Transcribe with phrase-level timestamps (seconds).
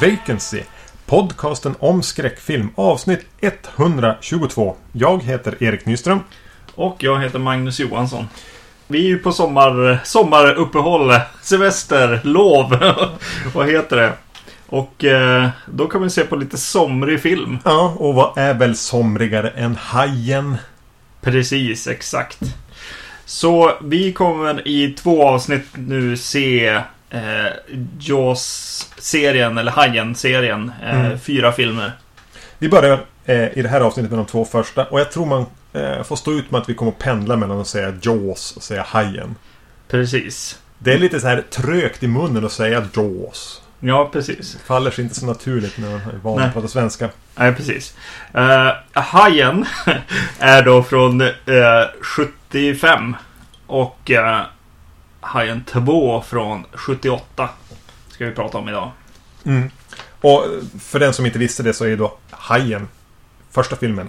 [0.00, 0.62] Vacancy.
[1.06, 2.68] Podcasten om skräckfilm.
[2.74, 4.76] Avsnitt 122.
[4.92, 6.20] Jag heter Erik Nyström.
[6.74, 8.28] Och jag heter Magnus Johansson.
[8.86, 12.78] Vi är ju på sommar, sommaruppehåll, semester, lov.
[13.54, 14.12] vad heter det?
[14.66, 17.58] Och eh, då kan vi se på lite somrig film.
[17.64, 20.56] Ja, och vad är väl somrigare än Hajen?
[21.20, 22.38] Precis, exakt.
[23.24, 26.80] Så vi kommer i två avsnitt nu se
[27.14, 27.52] eh,
[27.98, 30.72] Jaws-serien, eller Hajen-serien.
[30.82, 31.18] Eh, Mm.
[31.18, 31.92] Fyra filmer.
[32.58, 34.84] Vi börjar eh, i det här avsnittet med de två första.
[34.84, 37.60] Och jag tror man eh, får stå ut med att vi kommer att pendla mellan
[37.60, 39.34] att säga Jaws och säga Hajen.
[39.88, 40.58] Precis.
[40.78, 43.60] Det är lite så här trögt i munnen att säga Jaws.
[43.80, 44.52] Ja, precis.
[44.52, 47.08] Det faller sig inte så naturligt när man är van att prata svenska.
[47.36, 47.94] Nej, precis.
[48.36, 49.66] Uh, Hajen
[50.38, 51.30] är då från eh,
[52.00, 53.16] 75.
[53.66, 54.40] Och uh,
[55.24, 57.48] Hajen 2 från 78.
[58.08, 58.90] Ska vi prata om idag.
[59.44, 59.70] Mm.
[60.20, 60.44] Och
[60.80, 62.88] för den som inte visste det så är då Hajen,
[63.50, 64.08] första filmen,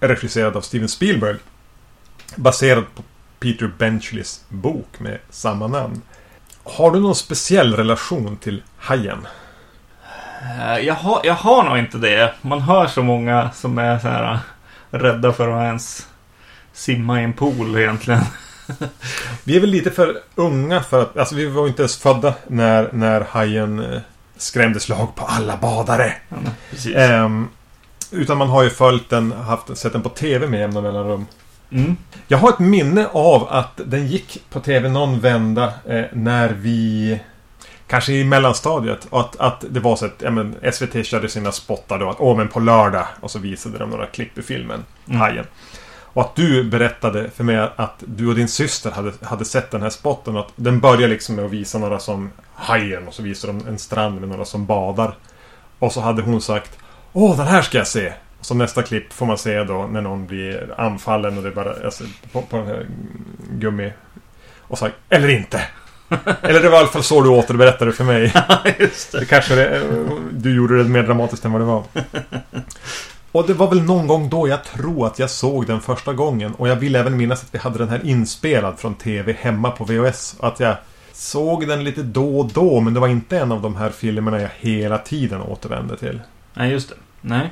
[0.00, 1.36] regisserad av Steven Spielberg.
[2.36, 3.02] Baserad på
[3.38, 6.02] Peter Benchleys bok med samma namn.
[6.64, 9.26] Har du någon speciell relation till Hajen?
[10.42, 12.34] Eh, jag, har, jag har nog inte det.
[12.42, 14.38] Man hör så många som är så här eh,
[14.98, 16.06] rädda för att ens
[16.72, 18.20] simma i en pool egentligen.
[19.44, 21.16] Vi är väl lite för unga för att...
[21.16, 24.00] Alltså vi var inte ens födda när, när Hajen eh,
[24.36, 26.12] skrämde slag på alla badare.
[26.28, 26.36] Ja.
[26.94, 27.48] Ehm,
[28.10, 31.26] utan man har ju följt den, haft, sett den på TV med jämna mellanrum.
[31.70, 31.96] Mm.
[32.28, 37.20] Jag har ett minne av att den gick på TV någon vända eh, när vi...
[37.86, 39.06] Kanske i mellanstadiet.
[39.10, 42.10] Att, att det var så att ja, men SVT körde sina spottar då.
[42.10, 43.06] Att åh men på lördag.
[43.20, 44.84] Och så visade de några klipp i filmen.
[45.06, 45.20] Mm.
[45.20, 45.46] Hajen.
[46.12, 49.82] Och att du berättade för mig att du och din syster hade, hade sett den
[49.82, 50.36] här spotten.
[50.36, 53.08] Och att den börjar liksom med att visa några som Hajen.
[53.08, 55.14] Och så visar de en strand med några som badar.
[55.78, 56.78] Och så hade hon sagt
[57.12, 58.12] Åh, den här ska jag se!
[58.38, 61.54] Och så nästa klipp får man se då när någon blir anfallen och det är
[61.54, 62.86] bara alltså, på, på den här
[63.50, 63.92] gummi...
[64.60, 65.62] Och sagt Eller inte!
[66.42, 68.32] Eller det var i alla fall så du återberättade för mig.
[68.78, 69.26] Just Det det.
[69.26, 69.82] kanske det,
[70.32, 71.84] du gjorde det mer dramatiskt än vad det var.
[73.32, 76.54] Och det var väl någon gång då jag tror att jag såg den första gången.
[76.54, 79.84] Och jag vill även minnas att vi hade den här inspelad från TV hemma på
[79.84, 80.36] VHS.
[80.40, 80.76] Att jag
[81.12, 82.80] såg den lite då och då.
[82.80, 86.20] Men det var inte en av de här filmerna jag hela tiden återvände till.
[86.54, 86.94] Nej, just det.
[87.20, 87.50] Nej.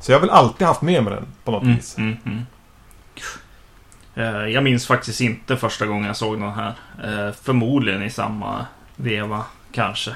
[0.00, 1.98] Så jag har väl alltid haft med mig den på något Mm, vis.
[1.98, 2.42] mm, mm.
[4.14, 6.74] Eh, Jag minns faktiskt inte första gången jag såg den här.
[7.04, 8.66] Eh, Förmodligen i samma
[8.96, 10.10] veva, kanske.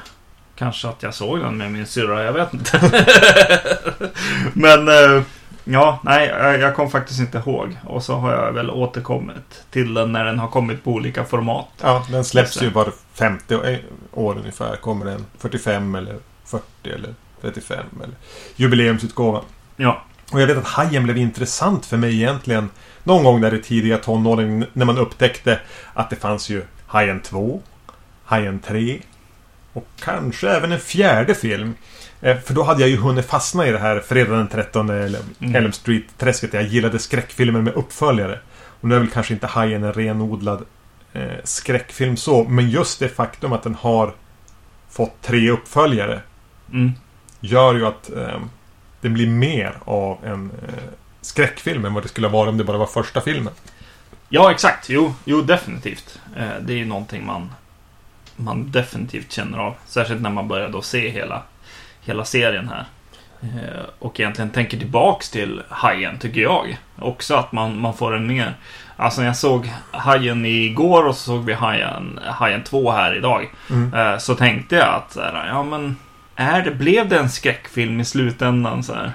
[0.56, 2.80] Kanske att jag såg den med min syrra, jag vet inte.
[4.52, 5.22] Men, eh,
[5.64, 6.28] ja, nej,
[6.60, 7.76] jag kom faktiskt inte ihåg.
[7.84, 11.68] Och så har jag väl återkommit till den när den har kommit på olika format.
[11.82, 13.78] Ja, den släpps ju var 50
[14.12, 14.76] år ungefär.
[14.76, 18.14] Kommer den 45 eller 40 eller 35 eller
[18.56, 19.40] jubileumsutgåva.
[19.76, 20.02] Ja,
[20.32, 22.70] Och jag vet att Hajen blev intressant för mig egentligen
[23.04, 25.60] någon gång där i tidiga tonåren när man upptäckte
[25.94, 27.62] att det fanns ju Hajen 2,
[28.24, 29.00] Hajen 3
[29.76, 31.74] och kanske även en fjärde film.
[32.20, 35.20] Eh, För då hade jag ju hunnit fastna i det här Fredag den 13 eller
[35.40, 35.54] Mm.
[35.56, 36.52] Elm Street-träsket.
[36.52, 38.38] Jag gillade skräckfilmer med uppföljare.
[38.80, 40.64] Och nu är väl kanske inte Hajen en renodlad
[41.12, 44.14] eh, skräckfilm så, men just det faktum att den har
[44.90, 46.20] fått tre uppföljare
[46.72, 46.92] mm.
[47.40, 48.40] gör ju att eh,
[49.00, 50.74] det blir mer av en eh,
[51.20, 53.52] skräckfilm än vad det skulle vara om det bara var första filmen.
[54.28, 54.88] ja exakt.
[54.88, 56.18] Jo, jo definitivt.
[56.36, 57.50] Eh, Det är ju någonting man,
[58.36, 59.74] man definitivt känner av.
[59.86, 61.42] Särskilt när man börjar då se hela,
[62.00, 62.84] hela serien här.
[63.42, 66.77] Eh, Och egentligen tänker tillbaks till Hajen, tycker jag.
[66.98, 68.54] Också att man, man får en mer...
[68.97, 73.48] Alltså när jag såg Hajen igår och så såg vi Hajen, Hajen 2 här idag.
[73.71, 73.94] Mm.
[73.94, 75.16] eh, Så tänkte jag att
[75.48, 75.97] ja men...
[76.38, 79.12] Är det, blev det en skräckfilm i slutändan så här?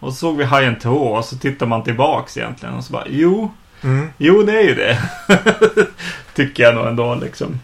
[0.00, 3.04] Och så såg vi Hajen 2 och så tittar man tillbaks egentligen och så bara,
[3.08, 3.52] jo,
[3.82, 4.08] Mm.
[4.18, 4.98] jo det är ju det.
[6.34, 7.60] tycker jag nog ändå liksom.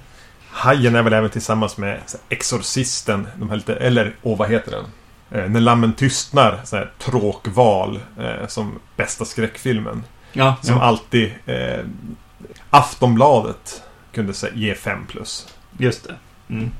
[0.56, 4.84] Hajen är väl även tillsammans med Exorcisten, de här lite, eller, åh vad heter den?
[5.30, 10.04] Eh, när lammen tystnar, så här, tråkval eh, som bästa skräckfilmen.
[10.32, 11.84] Ja, Som ja alltid eh,
[12.70, 13.82] Aftonbladet
[14.12, 15.46] kunde ge 5 plus.
[15.78, 16.14] just det.
[16.54, 16.70] Mm.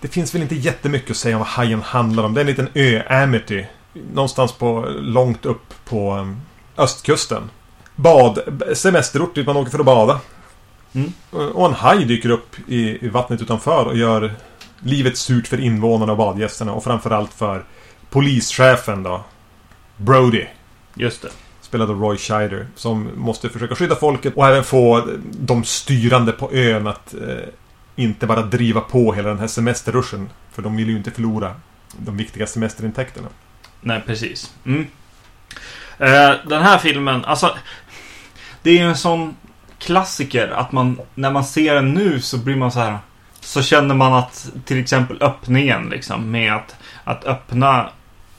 [0.00, 2.34] Det finns väl inte jättemycket att säga om vad Hajen handlar om.
[2.34, 3.64] Det är en liten ö, Amity.
[4.12, 6.40] Någonstans på, långt upp på um,
[6.76, 7.50] östkusten.
[7.94, 8.38] Bad,
[8.74, 10.20] semesterort dit man åker för att bada.
[10.94, 11.12] Mm.
[11.30, 14.34] Och en haj dyker upp i, i vattnet utanför och gör
[14.80, 16.72] livet surt för invånarna och badgästerna.
[16.72, 17.64] Och framförallt för
[18.10, 19.24] polischefen då.
[19.96, 20.46] Brody.
[20.94, 21.28] Just det.
[21.60, 22.66] Spelad av Roy Scheider.
[22.74, 27.48] Som måste försöka skydda folket och även få de styrande på ön att eh,
[27.96, 30.28] inte bara driva på hela den här semesterruschen.
[30.52, 31.54] För de vill ju inte förlora
[31.98, 33.28] de viktiga semesterintäkterna.
[33.80, 34.54] Nej, precis.
[34.64, 34.86] Mm.
[35.98, 37.56] Eh, den här filmen, alltså...
[38.62, 39.36] Det är ju en sån
[39.78, 42.98] klassiker att man, när man ser den nu så blir man så här...
[43.40, 47.90] Så känner man att till exempel öppningen liksom med att, att öppna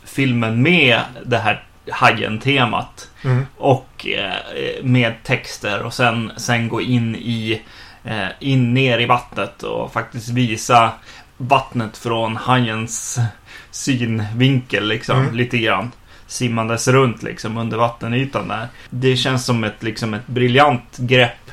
[0.03, 3.09] filmen med det här Hajen-temat.
[3.23, 3.45] Mm.
[3.57, 7.61] Och eh, med texter och sen, sen gå in i
[8.03, 10.91] eh, in ner i vattnet och faktiskt visa
[11.37, 13.19] vattnet från hajens
[13.71, 15.35] synvinkel liksom Mm.
[15.35, 15.91] lite grann.
[16.27, 18.67] Simmandes runt liksom under vattenytan där.
[18.89, 21.51] Det känns som ett, liksom ett briljant grepp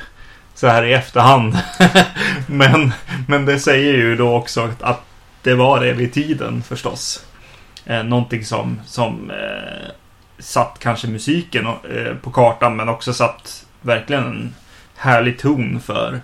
[0.53, 1.57] så här i efterhand.
[2.47, 2.93] men,
[3.27, 5.01] men det säger ju då också att, att
[5.41, 7.25] det var det vid tiden förstås.
[7.85, 9.91] Eh, någonting som, som eh,
[10.39, 14.55] satt kanske musiken eh, på kartan men också satt verkligen en
[14.95, 16.21] härlig ton för,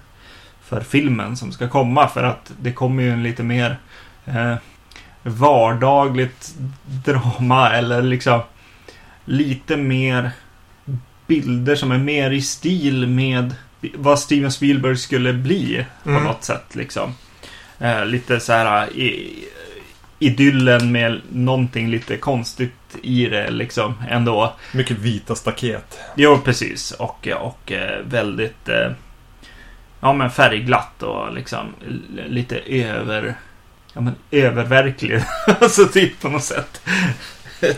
[0.64, 2.08] för filmen som ska komma.
[2.08, 3.78] För att det kommer ju en lite mer
[4.26, 4.56] eh,
[5.24, 6.54] vardagligt
[7.06, 8.42] drama eller liksom
[9.26, 10.32] lite mer
[11.28, 13.56] bilder som är mer i stil med
[13.96, 16.24] vad Steven Spielberg skulle bli på Mm.
[16.24, 17.14] något sätt liksom.
[17.80, 19.36] Eh, lite så här i,
[20.20, 22.72] idyllen med någonting lite konstigt
[23.04, 24.54] i det liksom ändå.
[24.74, 26.00] Mycket vita staket.
[26.16, 26.92] Jo, precis.
[26.92, 28.92] Och, och eh, väldigt eh,
[30.00, 31.74] ja, men färgglatt och liksom
[32.28, 33.36] lite över
[33.94, 35.24] ja, men öververklig.
[35.62, 36.82] alltså typ på något sätt.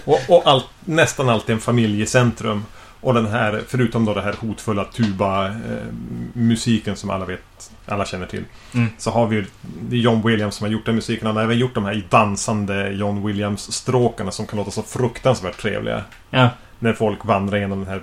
[0.05, 2.63] Och, och allt, nästan alltid en familjecentrum.
[3.03, 8.43] Och den här, förutom då det här hotfulla tuba-musiken som alla vet, alla känner till.
[8.73, 8.89] Mm.
[8.97, 11.27] Så har vi det är John Williams som har gjort den musiken.
[11.27, 16.03] Han har även gjort de här dansande John Williams-stråkarna som kan låta så fruktansvärt trevliga.
[16.29, 16.49] Ja,
[16.79, 18.01] När folk vandrar genom den här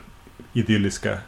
[0.52, 1.18] idylliska...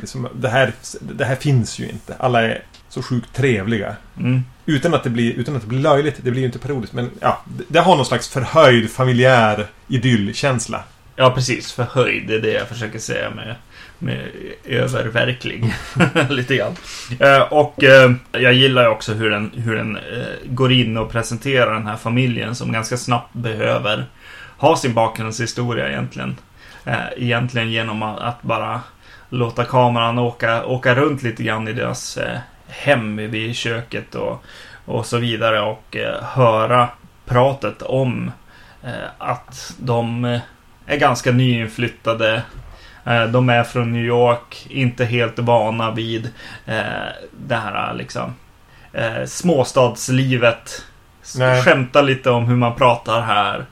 [0.00, 2.16] Liksom, det, här, det här finns ju inte.
[2.18, 3.96] Alla är så sjukt trevliga.
[4.18, 6.20] mm, utan att, det blir, utan att det blir löjligt.
[6.22, 6.94] Det blir ju inte parodiskt.
[6.94, 10.84] Men ja, det, det har någon slags förhöjd familjär idyllkänsla.
[11.16, 11.72] ja precis.
[11.72, 13.54] Förhöjd, det är det jag försöker säga med,
[13.98, 14.28] med
[14.64, 15.74] öververklig.
[16.28, 16.76] lite grann.
[17.20, 20.02] Eh, och eh, jag gillar ju också hur den, hur den eh,
[20.44, 24.06] går in och presenterar den här familjen som ganska snabbt behöver
[24.56, 26.36] ha sin bakgrundshistoria egentligen.
[26.84, 28.80] Eh, egentligen genom att, bara
[29.28, 32.38] låta kameran åka, åka runt lite grann i deras eh,
[32.72, 34.44] hem vid köket och,
[34.84, 36.88] och så vidare och eh, höra
[37.24, 38.32] pratet om
[38.84, 40.40] eh, att de eh,
[40.86, 42.42] är ganska nyinflyttade.
[43.32, 46.28] De är från New York, inte helt vana vid
[47.30, 48.34] det här liksom
[49.26, 50.84] småstadslivet.
[51.36, 51.62] Nej.
[51.62, 53.66] Skämta lite om hur man pratar här.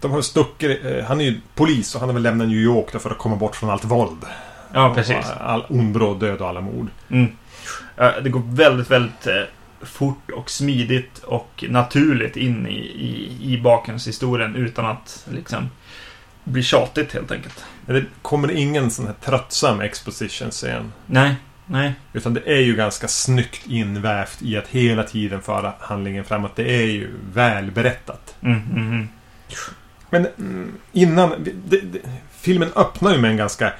[0.00, 0.84] De har stuckit...
[0.84, 3.36] eh, Han är ju polis och han har väl lämnat New York för att komma
[3.36, 4.24] bort från allt våld.
[4.72, 5.32] ja, precis.
[5.40, 6.86] All ondbråd död och alla mord.
[7.10, 7.32] Mm.
[7.96, 9.42] Eh, Det går väldigt, väldigt eh,
[9.82, 15.70] fort och smidigt och naturligt in i, i, i bakgrundshistorien utan att liksom
[16.44, 17.64] bli tjatigt helt enkelt.
[17.86, 20.92] Det kommer ingen sån här tröttsam exposition-scen.
[21.06, 21.92] Nej, nej.
[22.12, 26.56] Utan det är ju ganska snyggt invävt i att hela tiden föra handlingen framåt.
[26.56, 28.34] Det är ju välberättat.
[28.40, 29.08] Mm, mm, mm.
[30.10, 31.34] Men mm, innan...
[31.44, 31.98] Det, det,
[32.40, 33.72] filmen öppnar ju med en ganska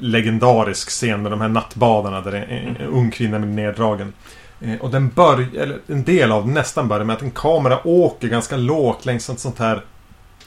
[0.00, 4.12] legendarisk scen med de här nattbadarna där en, en ung kvinna blir neddragen.
[4.60, 8.28] Eh, och den börjar, eller en del av nästan börjar med att en kamera åker
[8.28, 9.84] ganska lågt längs ett sånt här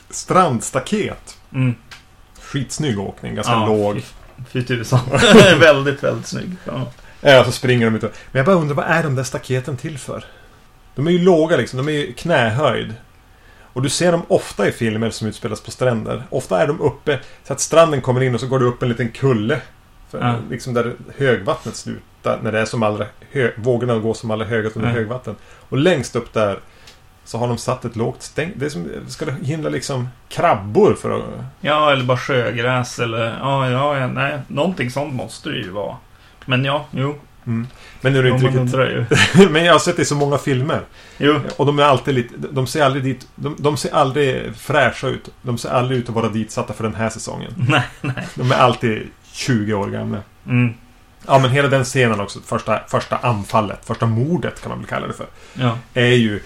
[0.09, 1.37] strandstaket.
[1.53, 1.75] Mm.
[2.41, 3.95] Skitsnygg åkning, ganska Ja, låg.
[3.95, 4.03] fy-
[4.51, 4.99] Fy tusan.
[5.59, 6.51] väldigt, väldigt snygg.
[6.65, 6.91] Ja.
[7.21, 8.01] Ja, så springer de ut.
[8.01, 10.25] Men jag bara undrar, vad är de där staketen till för?
[10.95, 12.93] De är ju låga liksom, de är ju knähöjd.
[13.73, 16.23] Och du ser dem ofta i filmer som utspelas på stränder.
[16.29, 18.89] Ofta är de uppe så att stranden kommer in och så går det upp en
[18.89, 19.61] liten kulle.
[20.11, 20.35] För, Ja.
[20.49, 22.39] Liksom där högvattnet slutar.
[22.43, 23.05] När det är som allra
[23.57, 24.95] vågorna går som allra högast under Ja.
[24.95, 25.35] högvatten.
[25.69, 26.59] Och längst upp där
[27.25, 28.51] så har de satt ett lågt stäng.
[28.55, 31.23] Det är som, ska det hindra liksom krabbor för att...
[31.61, 34.39] ja, eller bara sjögräs eller ja, ja, ja, nej.
[34.47, 35.97] Någonting sånt måste det ju vara.
[36.45, 37.15] Men ja, jo.
[37.45, 37.67] Mm.
[38.01, 38.61] Men nu är det inte riktigt...
[38.61, 39.49] undrar.
[39.49, 40.81] Men jag har sett det i så många filmer.
[41.17, 41.39] Jo.
[41.57, 42.33] Och de är alltid lite...
[42.37, 43.27] De ser aldrig dit...
[43.35, 45.29] De, de ser aldrig fräscha ut.
[45.41, 47.53] De ser aldrig ut att vara ditsatta för den här säsongen.
[47.69, 48.27] Nej, nej.
[48.35, 50.17] De är alltid 20 år gamla.
[50.45, 50.73] Mm.
[51.27, 52.39] Ja, men hela den scenen också.
[52.45, 53.85] Första, första anfallet.
[53.85, 55.27] Första mordet kan man väl kalla det för.
[55.53, 55.77] Ja.
[55.93, 56.39] Är ju...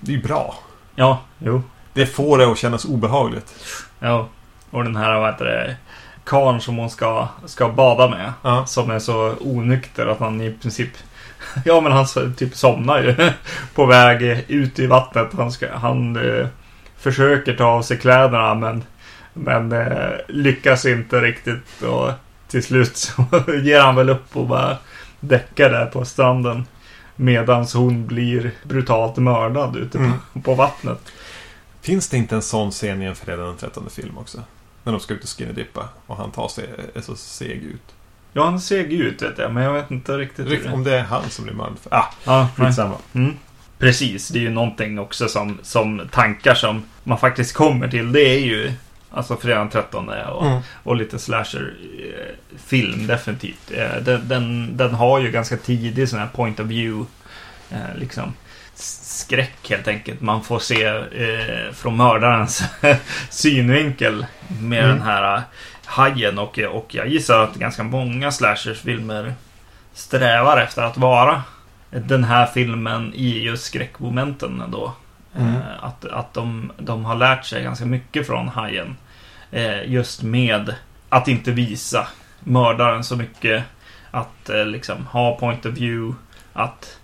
[0.00, 0.58] Det är ju bra.
[0.94, 1.62] Ja, jo.
[1.92, 3.54] Det får det att kännas obehagligt.
[3.98, 4.28] Ja.
[4.70, 5.76] Och den här, vad heter det,
[6.26, 8.32] karln som hon ska, ska bada med.
[8.42, 8.66] Ja.
[8.66, 10.90] Som är så onykter att han i princip...
[11.64, 12.06] Ja, men han
[12.36, 13.30] typ somnar ju
[13.74, 15.28] på väg ut i vattnet.
[15.36, 16.46] Han, ska, han eh,
[16.98, 18.84] försöker ta av sig kläderna men,
[19.32, 21.82] men eh, lyckas inte riktigt.
[21.82, 22.10] Och
[22.48, 23.24] till slut så
[23.62, 24.76] ger han väl upp och bara
[25.20, 26.64] däckar där på stranden.
[27.16, 30.42] Medans hon blir brutalt mördad ute på, Mm.
[30.44, 30.98] på vattnet.
[31.80, 34.38] Finns det inte en sån scen i en fredag den 13 film också?
[34.86, 36.64] När de ska ut och skinny-dippa och han tar sig,
[36.94, 37.94] är så seg ut.
[38.32, 40.48] Ja, han ser ju ut vet jag, men jag vet inte riktigt.
[40.48, 41.76] det- Om det är han som blir mördad.
[41.90, 42.66] Ah, Ja, nej.
[42.66, 42.94] skitsamma.
[43.12, 43.32] Mm.
[43.78, 48.12] Precis, det är ju någonting också som, som tankar som man faktiskt kommer till.
[48.12, 48.72] Det är ju
[49.10, 50.60] alltså fredag den 13 och, Mm.
[50.82, 53.70] och lite slasher-film definitivt.
[53.70, 57.06] Eh, Den, den, den har ju ganska tidig sån här point of view.
[57.70, 58.32] eh, Liksom
[58.78, 60.20] skräck helt enkelt.
[60.20, 62.62] Man får se eh, från mördarens
[63.30, 64.26] synvinkel
[64.60, 64.96] med Mm.
[64.98, 65.42] den här eh,
[65.84, 66.38] hajen.
[66.38, 69.34] Och, och jag gissar att ganska många slashers-filmer
[69.94, 71.42] strävar efter att vara
[71.90, 74.92] den här filmen i just skräckmomenten då.
[75.38, 75.54] Mm.
[75.54, 78.96] Eh, Att, att de, de har lärt sig ganska mycket från Hajen.
[79.50, 80.74] Eh, just med
[81.08, 82.08] att inte visa
[82.40, 83.64] mördaren så mycket.
[84.10, 86.16] Att eh, liksom ha point of view.
[86.52, 86.98] Att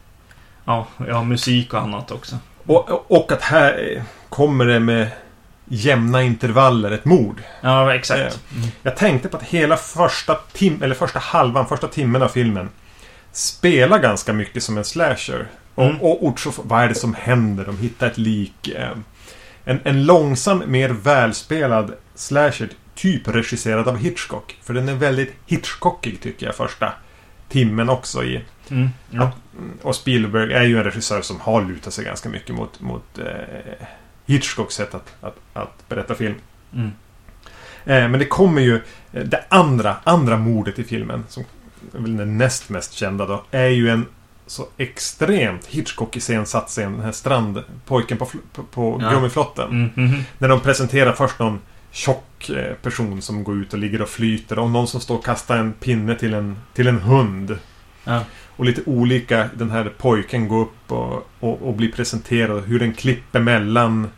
[0.64, 2.36] ja, ja, musik och annat också.
[2.66, 5.08] Och, och att här kommer det med
[5.64, 7.42] jämna intervaller ett mord.
[7.60, 8.40] Ja, exakt.
[8.56, 8.68] Mm.
[8.82, 12.68] Jag tänkte på att hela första tim eller första halvan, första timmen av filmen
[13.32, 15.46] spelar ganska mycket som en slasher.
[15.74, 16.00] Och, Mm.
[16.00, 17.64] och vad är det som händer?
[17.64, 18.68] De hittar ett lik.
[18.68, 18.90] Eh,
[19.64, 22.68] en, en långsam, mer välspelad slasher.
[22.94, 24.56] Typ regisserad av Hitchcock.
[24.62, 26.92] För den är väldigt Hitchcockig tycker jag första
[27.48, 28.44] timmen också i.
[28.72, 28.88] Mm.
[29.10, 29.32] Ja.
[29.82, 33.26] Och Spielberg är ju en regissör som har lutat sig ganska mycket mot, mot eh,
[34.26, 36.34] Hitchcocks sätt att, att, att berätta film.
[36.74, 36.90] Mm.
[37.84, 38.74] Eh, men det kommer ju...
[39.12, 41.44] eh, Det andra, andra mordet i filmen, som
[41.94, 44.06] är väl den näst mest kända då, är ju en
[44.46, 46.92] så extremt Hitchcock-iscensatt scen.
[46.92, 49.10] Den här strandpojken på, på, på Ja.
[49.10, 49.70] Gummiflotten.
[49.70, 49.90] Mm.
[49.94, 50.22] Mhm.
[50.38, 51.60] När de presenterar först någon
[51.90, 54.58] tjock eh, person som går ut och ligger och flyter.
[54.58, 57.58] Och någon som står och kastar en pinne till en, till en hund.
[58.04, 58.20] Ja.
[58.56, 62.64] Och lite olika, den här pojken går upp och, och, och blir presenterad.
[62.64, 64.10] Hur den klipper mellan.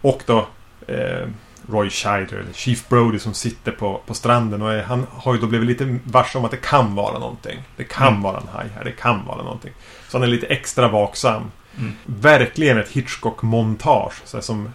[0.00, 0.48] Och då
[0.86, 1.28] eh,
[1.70, 4.62] Roy Scheider, eller Chief Brody som sitter på, på stranden.
[4.62, 7.62] Och är, han har ju då blivit lite varse om att det kan vara någonting.
[7.76, 8.22] Det kan Mm.
[8.22, 9.72] vara en haj här, det kan vara någonting.
[10.08, 11.42] Så han är lite extra vaksam.
[11.78, 11.92] Mm.
[12.06, 14.14] Verkligen ett Hitchcock-montage.
[14.24, 14.68] Så här som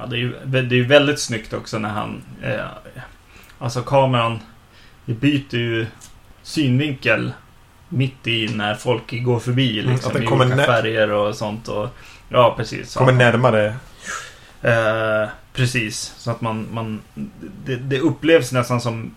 [0.00, 2.22] Ja, det är ju det är ju väldigt snyggt också när han...
[2.42, 2.64] Eh,
[3.58, 4.38] alltså kameran
[5.04, 5.86] det byter ju
[6.42, 7.32] synvinkel
[7.88, 9.78] mitt i när folk går förbi.
[9.80, 11.68] Mm, Liksom, att den i kommer olika nä- färger och sånt.
[11.68, 11.88] Och,
[12.28, 12.94] ja, precis.
[12.94, 13.74] kommer närmare
[14.62, 16.66] Eh, precis, så att man...
[16.72, 17.00] man
[17.64, 19.14] det, det upplevs nästan som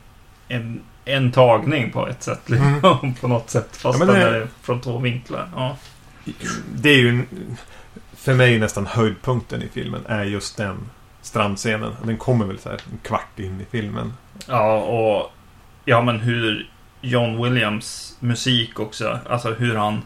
[0.47, 2.41] en, en tagning på ett sätt.
[2.49, 3.77] Liksom, på något sätt.
[3.77, 5.49] Fast Ja, det- är från två vinklar.
[5.55, 5.77] Ja.
[6.75, 7.23] Det är ju
[8.15, 10.89] för mig nästan höjdpunkten i filmen är just den
[11.21, 11.95] strandscenen.
[12.03, 14.13] Den kommer väl så här en kvart in i filmen.
[14.47, 15.31] Ja, och
[15.85, 16.69] ja, men hur
[17.01, 20.01] John Williams musik också, alltså hur han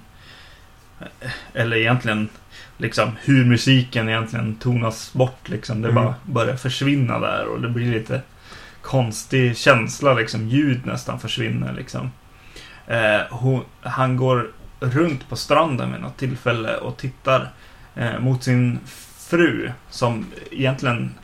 [1.53, 2.29] eller egentligen
[2.77, 5.81] liksom hur musiken egentligen tonas bort liksom.
[5.81, 6.03] Det Mm.
[6.03, 8.21] bara börjar försvinna där och det blir lite
[8.81, 10.47] konstig känsla liksom.
[10.47, 12.11] Ljud nästan försvinner liksom.
[12.87, 17.49] Eh, hon, han går runt på stranden vid något tillfälle och tittar
[17.95, 18.79] eh, mot sin
[19.17, 21.15] fru som egentligen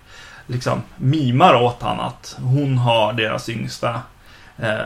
[0.47, 4.01] liksom mimar åt han att hon har deras yngsta
[4.57, 4.79] eh,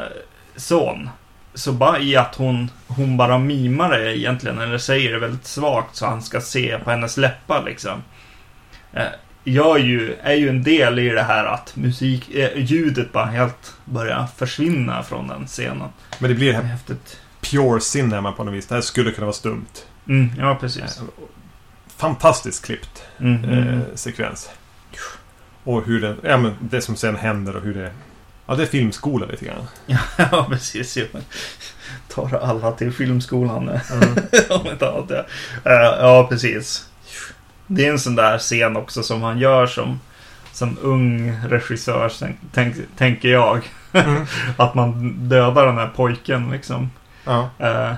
[0.57, 1.09] son.
[1.53, 5.95] Så bara i att hon, hon bara mimar det egentligen, eller säger det väldigt svagt
[5.95, 8.03] så han ska se på hennes läppar liksom.
[8.93, 9.03] Eh,
[9.43, 13.73] gör ju, är ju en del i det här att musik, eh, ljudet bara helt
[13.85, 15.89] börjar försvinna från den scenen.
[16.19, 17.19] Men det blir det Det häftigt.
[17.41, 18.67] pure cinema på något vis.
[18.67, 19.85] Det här skulle kunna vara stumt.
[20.07, 20.97] Mm, ja, precis.
[20.97, 21.03] Eh,
[21.97, 24.49] Fantastiskt klippt Mm, mm, eh, sekvens.
[25.63, 27.91] Och hur den, ja men det som sen händer och hur det...
[28.47, 29.67] Ja, det är filmskola lite grann.
[30.17, 30.97] ja, precis.
[30.97, 31.05] Jo.
[32.07, 33.69] Tar alla till filmskolan.
[33.69, 33.81] eh.
[34.49, 35.25] Om inte annat, ja.
[35.71, 36.89] Eh, ja, precis.
[37.67, 39.99] Det är en sån där scen också som han gör som,
[40.51, 43.71] som ung regissör, tänk, tänk, tänker jag.
[43.93, 44.25] Mm.
[44.57, 46.89] Att man dödar den här pojken liksom.
[47.25, 47.49] Ja.
[47.59, 47.91] Eh,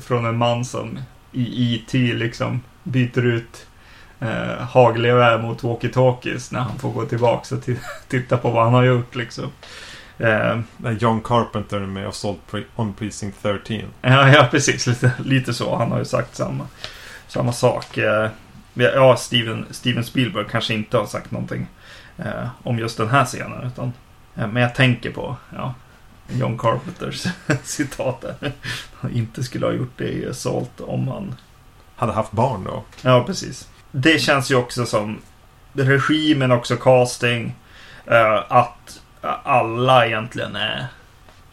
[0.00, 0.98] från en man som
[1.32, 3.66] i IT liksom byter ut
[4.22, 7.62] eh, hagelgevär mot walkie-talkies när han får gå tillbaka och
[8.08, 9.50] titta på vad han har gjort liksom.
[10.18, 10.60] Eh,
[10.98, 12.40] John Carpenter med Assault
[12.76, 13.82] on Precinct 13.
[14.02, 14.86] Ja, ja precis.
[14.86, 15.76] Lite, lite så.
[15.76, 16.66] Han har ju sagt samma,
[17.28, 17.98] samma sak.
[17.98, 18.28] Eh,
[18.74, 21.66] Ja, Steven, Steven Spielberg kanske inte har sagt någonting
[22.16, 23.66] eh, om just den här scenen.
[23.66, 23.92] Utan,
[24.36, 25.74] eh, men jag tänker på ja,
[26.28, 27.26] John Carpenters
[27.62, 28.52] citat där.
[29.00, 31.34] Han inte skulle ha gjort det i Assault om han...
[31.96, 32.84] Hade haft barn då.
[33.02, 33.68] Ja, precis.
[33.92, 35.18] Det känns ju också som
[35.72, 37.54] regi men också casting.
[38.06, 39.00] eh, att
[39.44, 40.86] alla egentligen är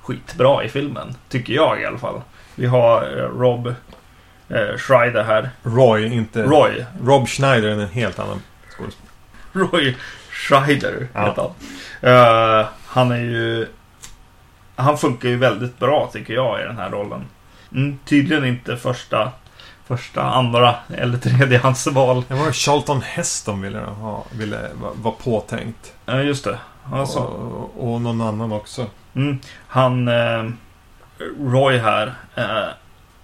[0.01, 1.15] skitbra i filmen.
[1.29, 2.21] Tycker jag i alla fall.
[2.55, 3.67] Vi har eh, Rob
[4.49, 5.49] eh, Schreider här.
[5.63, 6.43] Roy, inte...
[6.43, 6.85] Roy.
[7.03, 8.41] Rob Schneider är en helt annan
[8.77, 9.09] skådespelare.
[9.53, 9.95] Roy
[10.31, 11.25] Schreider Ja.
[11.25, 12.61] heter han.
[12.61, 13.67] Eh, han är ju...
[14.75, 17.25] Han funkar ju väldigt bra tycker jag i den här rollen.
[17.75, 19.31] Mm, tydligen inte första,
[19.89, 22.23] första, andra eller tredje hans val.
[22.27, 25.93] Det var Charlton Heston ville ha, ville vara var påtänkt.
[26.05, 26.57] Ja, just det.
[26.93, 28.85] Alltså, Och, och någon annan också.
[29.15, 30.07] mm, han...
[30.07, 30.43] Eh,
[31.39, 32.67] Roy här eh,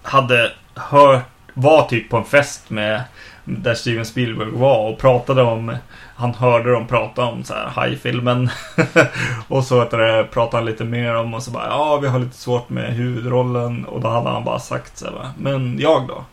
[0.02, 1.22] hade hört...
[1.54, 3.02] Var typ på en fest med...
[3.44, 5.76] Där Steven Spielberg var och pratade om...
[6.16, 8.50] Han hörde dem prata om så här hajfilmen.
[9.48, 12.18] och så du, det, pratade han lite mer om och så bara ja vi har
[12.18, 13.84] lite svårt med huvudrollen.
[13.84, 16.24] Och då hade han bara sagt så här, men jag då?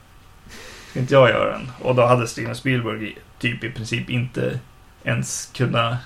[0.96, 1.72] Inte jag göra den?
[1.82, 4.60] Och då hade Steven Spielberg typ i princip inte
[5.04, 5.98] ens kunna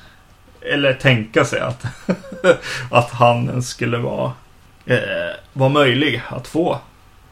[0.62, 1.86] eller tänka sig att,
[2.92, 4.34] att han ens skulle vara,
[4.86, 5.00] eh,
[5.54, 6.80] vara möjlig att få.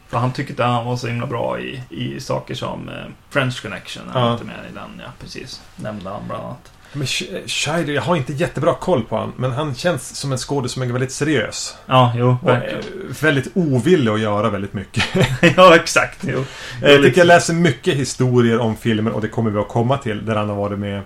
[0.07, 3.61] För han tyckte att han var så himla bra i, i saker som eh, French
[3.61, 4.03] Connection.
[4.13, 4.43] Han Ja.
[4.43, 5.61] med i den, ja precis.
[5.75, 6.71] Nämnde han bland annat.
[6.95, 10.37] Men Sch- Scheider, jag har inte jättebra koll på han, men han känns som en
[10.37, 11.77] skådespelare som är väldigt seriös.
[11.85, 12.77] Ja, jo, Och eh,
[13.21, 15.03] väldigt ovillig att göra väldigt mycket.
[15.57, 16.19] ja, exakt.
[16.21, 16.29] Jo.
[16.31, 16.45] Är Jag
[16.89, 20.25] tycker lite- jag läser mycket historier om filmer, och det kommer vi att komma till,
[20.25, 21.01] där han har varit med.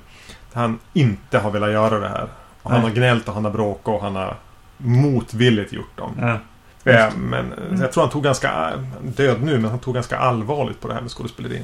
[0.54, 2.28] Han inte har velat göra det här.
[2.62, 4.38] Och han har gnällt och han har bråkat och han har
[4.78, 6.15] motvilligt gjort dem.
[6.19, 6.39] Ja.
[6.91, 8.71] Eh, Men eh, jag tror han tog ganska,
[9.04, 11.63] död nu, men han tog ganska allvarligt på det här med skådespeleri.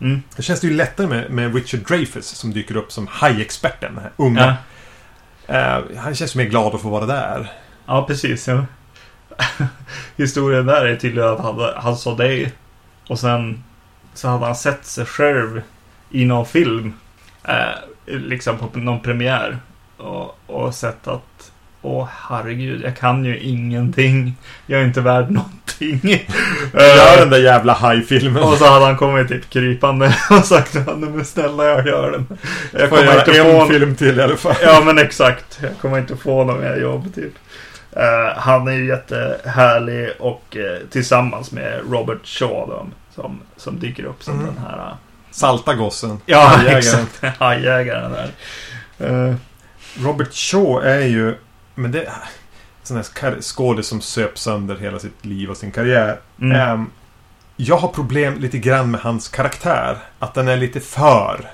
[0.00, 0.22] Mm.
[0.36, 3.94] Det känns det ju lättare med, med Richard Dreyfuss som dyker upp som hajexperten.
[3.94, 4.56] Den här unga.
[5.46, 5.54] Ja.
[5.54, 7.52] Eh, han känns mer glad att få vara där.
[7.86, 8.48] ja, precis.
[8.48, 8.64] Ja.
[10.16, 12.52] Historien där är tydligen att han, han sa det
[13.08, 13.64] och sen
[14.14, 15.62] så hade han sett sig själv
[16.10, 16.92] i någon film.
[17.44, 17.74] Eh,
[18.06, 19.58] liksom på någon premiär.
[19.96, 24.34] Och, och sett att Åh herregud, jag kan ju ingenting.
[24.66, 26.00] Jag är inte värd någonting.
[26.74, 28.42] Gör Eh, den där jävla hajfilmen.
[28.42, 32.38] och så hade han kommit typ krypande och sagt "Nej, men snälla jag gör den.
[32.72, 34.54] Jag Får jag kommer inte få en film till i alla fall.
[34.62, 35.58] Ja men exakt.
[35.62, 37.32] Jag kommer inte få något mer jobb typ.
[37.92, 44.04] Eh, han är ju jättehärlig och eh, tillsammans med Robert Shaw då, som, som dyker
[44.04, 44.46] upp som Mm.
[44.46, 44.94] den här...
[45.30, 46.20] Salta gossen.
[46.26, 46.78] ja, Hajjägaren.
[46.78, 47.38] exakt.
[47.38, 49.36] Hajjägaren där.
[50.02, 51.34] Robert Shaw är ju...
[51.76, 52.12] Men det...
[52.82, 56.20] Sån här skådis som söp sönder hela sitt liv och sin karriär.
[56.40, 56.56] mm.
[56.56, 56.90] Ehm,
[57.56, 59.98] jag har problem lite grann med hans karaktär.
[60.18, 61.50] Att den är lite för...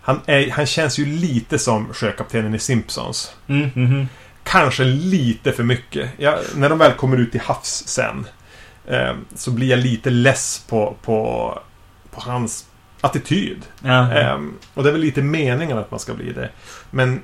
[0.00, 3.36] Han, är, han känns ju lite som sjökaptenen i Simpsons.
[3.46, 4.08] Mm, mhm.
[4.42, 6.10] Kanske lite för mycket.
[6.16, 8.26] Jag, när de väl kommer ut i havs sen.
[8.88, 11.58] ehm, så blir jag lite less på, på,
[12.10, 12.66] på hans
[13.00, 13.62] attityd.
[13.84, 16.50] Ehm, och det är väl lite meningen att man ska bli det.
[16.90, 17.22] Men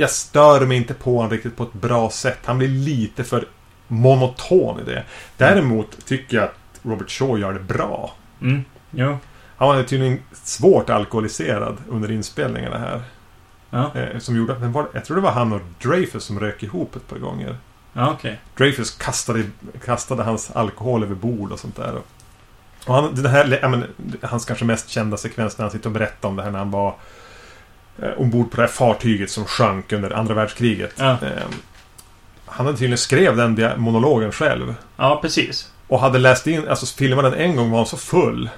[0.00, 2.38] jag stör mig inte på honom riktigt på ett bra sätt.
[2.44, 3.48] Han blir lite för
[3.88, 5.04] monoton i det.
[5.36, 8.14] Däremot tycker jag att Robert Shaw gör det bra.
[8.40, 8.64] Mm.
[8.90, 9.18] Jo.
[9.56, 13.02] Han var tydligen svårt alkoholiserad under inspelningarna här.
[13.70, 16.96] Ja, Eh, som gjorde, var, jag tror det var han och Dreyfus som rök ihop
[16.96, 17.56] ett par gånger.
[17.92, 18.40] ja okej.
[18.56, 19.44] Dreyfus kastade,
[19.84, 22.00] kastade hans alkohol över bord och sånt där.
[22.86, 23.84] Och han, det här, men,
[24.22, 26.70] hans kanske mest kända sekvens när han sitter och berättar om det här när han
[26.70, 26.94] var
[28.02, 30.94] eh, ombord på det här fartyget som sjönk under andra världskriget.
[30.98, 31.10] Ja.
[31.10, 31.28] Eh,
[32.46, 34.74] han hade tydligen skrev den monologen själv.
[34.96, 35.72] Ja, precis.
[35.88, 38.50] Och hade läst in, alltså filmade den en gång var han så full.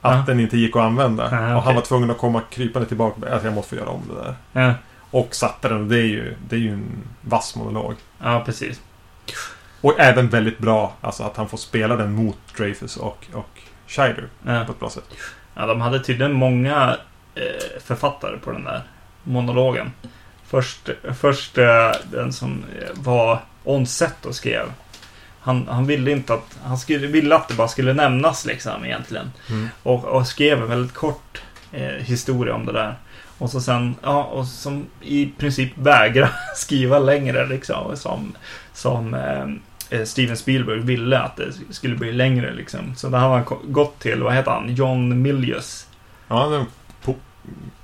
[0.00, 0.24] Att Ja.
[0.26, 1.28] den inte gick att använda.
[1.32, 3.32] Ja, Och han var tvungen att komma krypande tillbaka.
[3.32, 4.34] Alltså jag måste få göra om det där.
[4.66, 4.74] Ja,
[5.10, 5.88] Och satte den.
[5.88, 6.88] Det är ju, det är ju en
[7.20, 7.94] vass monolog.
[8.22, 8.80] ja precis.
[9.80, 13.48] Och även väldigt bra, alltså att han får spela den mot Dreyfus och, och
[13.86, 15.04] Scheider på ett bra sätt.
[15.54, 16.96] Ja, de hade tydligen många
[17.80, 18.82] författare på den där
[19.22, 19.92] monologen.
[20.46, 24.72] Först, först eh, den som eh, var on-set och skrev.
[25.40, 26.58] Han, han ville inte att...
[26.64, 29.32] Han skulle, ville att det bara skulle nämnas liksom egentligen.
[29.50, 29.68] Mm.
[29.82, 32.94] Och, och skrev en väldigt kort eh, historia om det där.
[33.38, 37.96] Och så sen, ja, och som i princip vägra skriva längre liksom.
[37.96, 38.36] Som,
[38.72, 42.94] som eh, eh, Steven Spielberg ville att det skulle bli längre liksom.
[42.96, 44.74] Så där har han gått till, vad heter han?
[44.74, 45.86] John Milius.
[46.28, 46.85] Ja, han är en po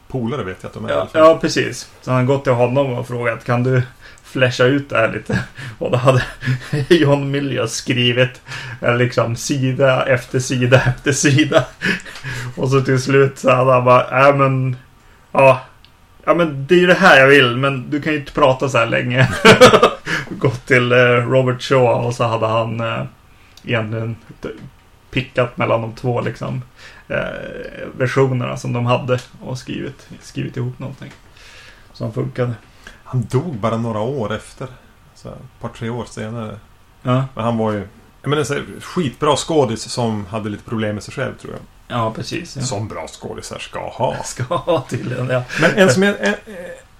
[0.08, 0.90] polare vet jag att de är.
[0.90, 1.22] Ja, fall.
[1.22, 1.90] ja, precis.
[2.00, 3.82] Så han gått till honom och frågat, kan du
[4.22, 5.38] flasha ut det här lite?
[5.78, 6.22] Och då hade
[6.88, 8.40] John Milius skrivit
[8.80, 11.64] eh, liksom sida efter sida efter sida.
[12.56, 14.76] Och så till slut så hade han bara, äh men,
[15.32, 15.60] ja.
[16.24, 18.68] Ja men det är ju det här jag vill, men du kan ju inte prata
[18.68, 19.28] så här länge.
[20.28, 23.04] Gått till eh, Robert Shaw och så hade han eh,
[23.64, 24.16] egentligen
[25.10, 26.62] pickat mellan de två liksom
[27.96, 31.12] versionerna som de hade och skrivit, skrivit ihop någonting.
[31.92, 32.54] Som funkade.
[33.04, 34.68] Han dog bara några år efter.
[35.14, 36.58] Så ett par, tre år senare.
[37.02, 37.88] Ja, Men han var ju
[38.22, 41.62] Jag menar, så här, skitbra skådis som hade lite problem med sig själv, tror jag.
[41.98, 42.56] Ja, precis.
[42.56, 42.62] Ja.
[42.62, 44.16] Som bra skådisar ska ha.
[44.24, 45.42] Ska ha tydligen, ja.
[45.60, 46.34] Men en som är eh, eh,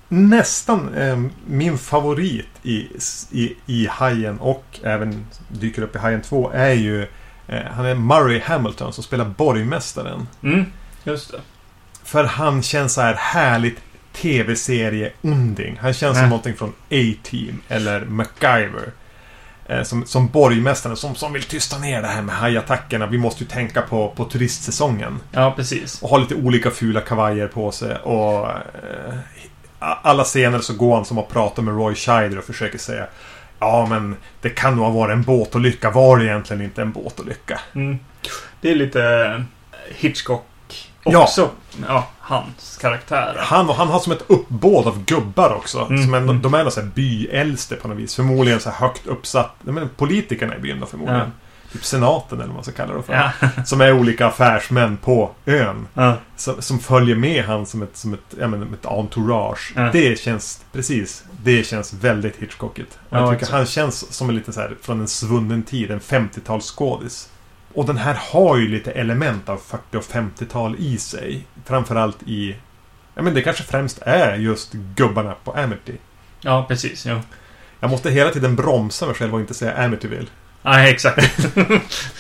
[0.09, 2.89] nästan eh, min favorit i,
[3.31, 7.09] i, i Hajen och även dyker upp i Hajen 2 är ju eh,
[7.49, 10.29] Han är Murray Hamilton som spelar borgmästaren.
[10.43, 10.65] Mm,
[11.05, 11.41] just det.
[12.05, 13.79] För han känns så här härligt
[14.13, 15.79] tv-serie-onding.
[15.81, 16.29] Han känns som Ja.
[16.29, 18.93] någonting från A-Team eller MacGyver.
[19.67, 23.07] Eh, som, som borgmästaren som, som vill tysta ner det här med hajattackerna.
[23.07, 25.21] Vi måste ju tänka på, på turistsäsongen.
[25.33, 26.03] Ja, precis.
[26.03, 27.97] Och har lite olika fula kavajer på sig.
[27.97, 29.15] Och eh,
[29.79, 33.07] alla scener så går han som att prata med Roy Scheider och försöker säga
[33.63, 35.91] Ja men det kan nog ha varit en båtolycka.
[35.91, 37.61] Var det egentligen inte en båtolycka?
[37.75, 37.99] Mm.
[38.61, 39.45] Det är lite
[39.89, 40.47] Hitchcock
[41.05, 41.23] Ja.
[41.23, 41.51] också.
[41.89, 43.37] Ja, hans karaktär.
[43.39, 45.87] Han, han har som ett uppbåd av gubbar också.
[45.91, 46.43] Mm, Som är, mm.
[46.43, 48.15] De är byäldste på något vis.
[48.17, 49.55] Förmodligen så högt uppsatt.
[49.61, 51.33] Men politikerna i byn då förmodligen.
[51.73, 53.13] Typ senaten eller vad man ska kalla det för.
[53.13, 53.33] Ja.
[53.65, 55.87] Som är olika affärsmän på ön.
[55.95, 56.17] ja.
[56.37, 59.73] Som, som följer med han som ett, som ett, ja, men, ett entourage.
[59.77, 59.91] Ja.
[59.93, 62.99] Det känns, precis, det känns väldigt Hitchcockigt.
[63.11, 66.01] Jag Ja, tycker han känns som en lite så här från en svunnen tid, en
[66.01, 67.29] 50-talsskådis.
[67.75, 71.47] Och den här har ju lite element av 40 och 50-tal i sig.
[71.65, 72.57] Framförallt i,
[73.15, 75.93] ja men det kanske främst är just gubbarna på Amity.
[76.41, 77.07] ja, precis.
[77.07, 77.21] Ja.
[77.81, 80.27] Jag måste hela tiden bromsa mig själv och inte säga Amityville.
[80.63, 81.39] Nej, exakt.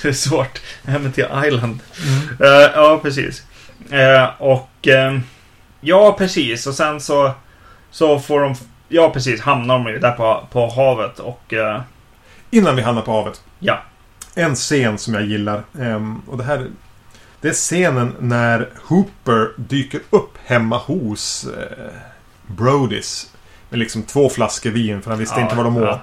[0.02, 0.61] det är svårt.
[0.88, 1.78] Amity Island.
[2.02, 2.52] Mm.
[2.52, 3.42] Eh, ja, precis.
[3.90, 4.88] Eh, och...
[4.88, 5.18] eh,
[5.81, 6.66] ja, precis.
[6.66, 7.33] Och sen så...
[7.90, 8.55] Så får de...
[8.88, 9.40] Ja, precis.
[9.40, 11.52] Hamnar de ju där på, på havet och...
[11.52, 11.81] eh,
[12.50, 13.42] Innan vi hamnar på havet.
[13.59, 13.83] ja.
[14.35, 15.62] En scen som jag gillar.
[15.81, 16.66] ehm, och det här...
[17.40, 21.46] Det är scenen när Hooper dyker upp hemma hos
[22.46, 23.31] Brodys.
[23.68, 25.83] Med liksom två flaskor vin för han visste Ja, inte vad de ja.
[25.94, 25.96] åt.
[25.96, 26.02] Eh,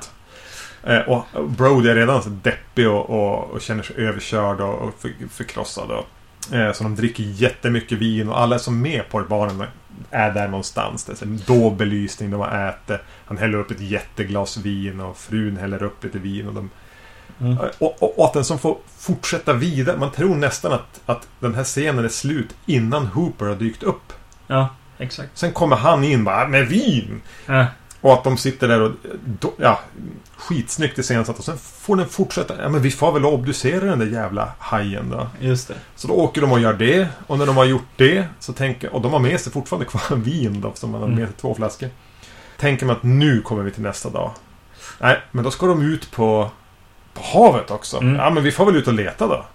[1.08, 5.12] och Brody är redan så deppig och, och, och känner sig överkörd och, och för,
[5.30, 5.92] förkrossad.
[5.92, 9.64] Och, eh, så de dricker jättemycket vin och alla som är med på baren
[10.12, 11.04] är där någonstans.
[11.04, 13.06] Det är så här då belysning, de har ätit.
[13.26, 16.48] Han häller upp ett jätteglas vin och frun häller upp lite vin.
[16.48, 16.70] Och de
[17.42, 17.58] Mm.
[17.58, 19.98] och, och, och att den som får fortsätta vidare.
[19.98, 24.14] Man tror nästan att, att den här scenen är slut innan Hooper har dykt upp.
[24.48, 25.30] Ja, exakt.
[25.34, 27.22] Sen kommer han in bara med vin.
[27.46, 27.66] Ja,
[28.02, 28.92] Och att de sitter där och...
[29.58, 29.80] Ja,
[30.38, 31.40] skitsnyggt iscensatt.
[31.40, 32.62] Och sen får den fortsätta.
[32.62, 35.28] Ja, men vi får väl obducera den där jävla hajen då.
[35.40, 35.74] just det.
[35.96, 37.08] Så då åker de och gör det.
[37.28, 38.94] Och när de har gjort det så tänker...
[38.96, 40.72] Och de har med sig fortfarande kvar vin då.
[40.76, 41.30] Som man har med Mm.
[41.30, 41.90] sig två flaskor.
[42.58, 44.32] Tänker man att nu kommer vi till nästa dag.
[45.00, 46.52] Nej, men då ska de ut på...
[47.14, 47.98] På havet också.
[47.98, 48.16] Mm.
[48.16, 49.46] Ja, men vi får väl ut och leta då.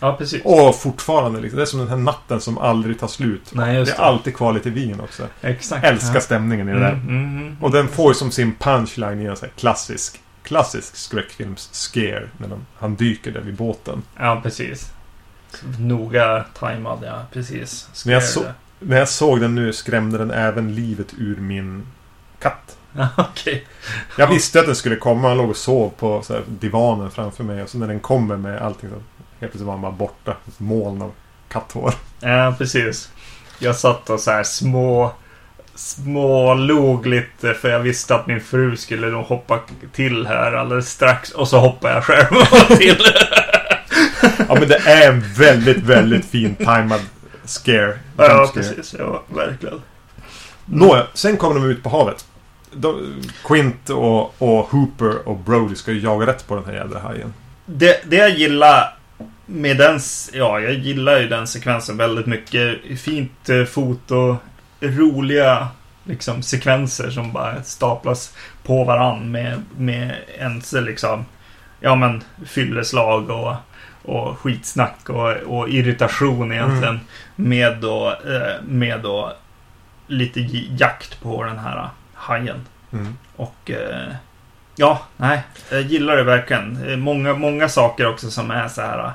[0.00, 0.42] Ja, precis.
[0.44, 3.42] Och fortfarande liksom, det är som den här natten som aldrig tar slut.
[3.52, 4.04] Nej, just det är det.
[4.08, 5.26] alltid kvar lite vin också.
[5.42, 5.84] Exakt.
[5.84, 6.20] Älskar Ja.
[6.20, 7.12] stämningen i det Mm, där.
[7.12, 7.56] mm, mm.
[7.60, 12.28] Och den får ju som sin punchline i en sån här klassisk, klassisk skräckfilms-scare.
[12.38, 14.02] När de, han dyker där vid båten.
[14.18, 14.92] Ja, precis.
[15.78, 17.22] Noga tajmad, ja.
[17.32, 17.88] Precis.
[18.04, 18.44] Men jag så-
[18.80, 21.86] När jag såg den nu skrämde den även livet ur min
[22.38, 22.76] katt.
[23.16, 23.66] Okej.
[24.18, 25.28] Jag visste att den skulle komma.
[25.28, 27.62] Han låg och sov på så divanen framför mig.
[27.62, 28.96] Och så när den kommer med allting så
[29.40, 30.36] helt plötsligt var han bara borta.
[30.48, 31.12] Ett moln av
[31.48, 31.94] katthår.
[32.20, 33.10] Ja, precis.
[33.58, 35.12] Jag satt och så här små...
[35.74, 39.60] Små log lite för jag visste att min fru skulle nog hoppa
[39.92, 41.30] till här alldeles strax.
[41.30, 42.26] Och så hoppade jag själv
[42.78, 42.96] till.
[44.48, 47.00] Ja men det är en väldigt, väldigt fin timad
[47.44, 47.98] scare.
[48.16, 48.94] ja, precis.
[48.98, 49.82] Ja, verkligen.
[50.64, 52.26] Nåja, sen kommer de ut på havet.
[52.72, 57.00] De, Quint och, och Hooper och Brody ska ju jaga rätt på den här jävla
[57.00, 57.34] hajen.
[57.66, 58.97] Det, det jag gillar
[59.48, 60.00] med den...
[60.32, 62.78] Ja, jag gillar ju den sekvensen väldigt mycket.
[63.00, 64.36] Fint eh, foto.
[64.80, 65.68] Roliga
[66.04, 71.24] liksom, sekvenser som bara staplas på varann med, med ens liksom...
[71.80, 73.54] Ja men fylleslag och,
[74.02, 77.00] och skitsnack och, och irritation egentligen.
[77.36, 79.32] Med då, eh, med då
[80.06, 80.40] lite
[80.78, 82.66] jakt på den här hajen.
[82.92, 83.16] Mm.
[83.36, 84.12] Och eh,
[84.76, 87.00] ja, nej, jag gillar det verkligen.
[87.00, 89.12] Många, många saker också som är så här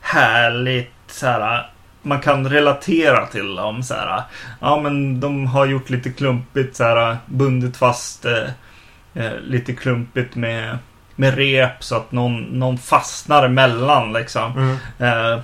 [0.00, 1.70] härligt så här.
[2.02, 4.22] Man kan relatera till dem så här.
[4.60, 8.48] Ja, men de har gjort lite klumpigt så här bundit fast eh,
[9.14, 10.78] eh, lite klumpigt med
[11.20, 14.52] med rep så att någon, någon fastnar emellan liksom.
[14.52, 14.76] Mm.
[14.98, 15.40] Eh,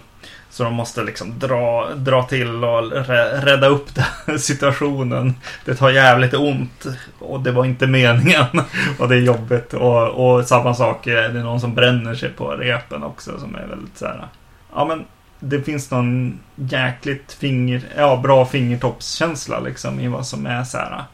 [0.56, 3.86] så de måste liksom dra, dra till och rä- rädda upp
[4.26, 5.34] den situationen.
[5.64, 6.86] Det tar jävligt ont
[7.18, 8.46] och det var inte meningen.
[8.98, 9.74] Och det är jobbigt.
[9.74, 13.66] Och, och samma sak, är det någon som bränner sig på repen också som är
[13.66, 14.28] väldigt så här.
[14.74, 15.04] Ja men
[15.40, 21.04] det finns någon jäkligt finger, ja, bra fingertoppskänsla liksom i vad som är så här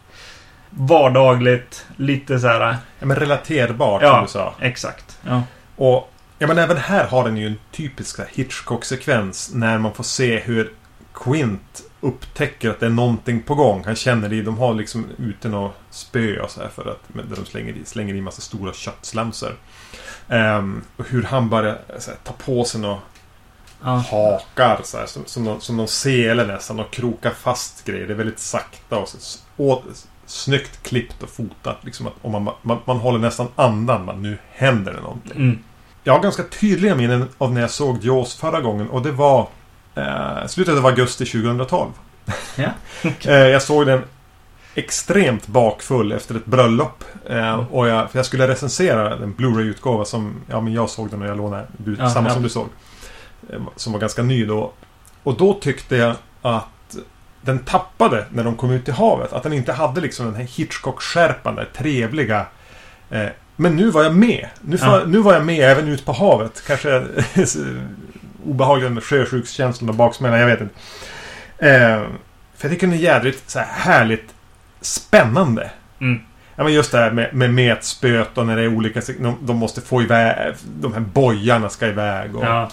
[0.70, 4.14] vardagligt, lite så här, Ja, men relaterbart Ja.
[4.14, 4.54] som du sa.
[4.60, 5.18] exakt.
[5.28, 5.42] Ja.
[5.76, 6.11] Och
[6.42, 10.72] ja, men även här har den ju en typisk Hitchcock-sekvens när man får se hur
[11.12, 13.84] Quint upptäcker att det är någonting på gång.
[13.84, 14.42] Han känner det.
[14.42, 17.84] De har liksom ute något spö och så här för att där de slänger i,
[17.84, 19.56] slänger i massa stora köttslamsor.
[20.28, 22.98] Ehm, och hur han börjar så här, ta på sig några
[23.84, 23.96] Ja.
[23.96, 28.06] hakar så här, som, som, någon, som någon sele nästan och krokar fast grejer.
[28.06, 29.82] Det är väldigt sakta och, så, och
[30.26, 31.84] snyggt klippt och fotat.
[31.84, 34.04] Liksom att, och man, man, man håller nästan andan.
[34.04, 35.36] Man, nu händer det någonting.
[35.36, 35.58] Mm.
[36.04, 39.48] Jag har ganska tydliga minnen av när jag såg Jaws förra gången och det var
[39.94, 41.90] eh, slutet av augusti 2012.
[42.56, 42.68] Ja.
[43.24, 44.02] eh, jag såg den
[44.74, 47.04] extremt bakfull efter ett bröllop.
[47.28, 51.20] Eh, och jag, för jag skulle recensera den Blu-ray-utgåva som ja, men jag såg den
[51.20, 51.66] när jag lånade.
[51.76, 52.34] Du, Ja, samma ja.
[52.34, 52.68] som du såg.
[53.50, 54.72] Eh, som var ganska ny då.
[55.22, 56.96] Och då tyckte jag att
[57.40, 59.32] den tappade när de kom ut i havet.
[59.32, 62.46] Att den inte hade liksom den här Hitchcock-skärpan, det trevliga.
[63.10, 63.28] Eh,
[63.62, 64.48] men nu var jag med.
[64.60, 65.02] Nu, Ja.
[65.06, 66.62] nu var jag med även ut på havet.
[66.66, 67.06] Kanske
[68.44, 70.74] obehaglig med sjösjukskänslan och baksmällan, jag vet inte.
[71.58, 72.02] Eh,
[72.56, 74.34] för jag tycker den är jädrigt så här härligt
[74.80, 75.70] spännande.
[76.00, 76.20] Mm.
[76.56, 79.00] Ja, men just det här med, med metspöt och när det är olika...
[79.20, 80.54] De, de måste få iväg...
[80.80, 82.44] De här bojarna ska iväg och...
[82.44, 82.70] Ja.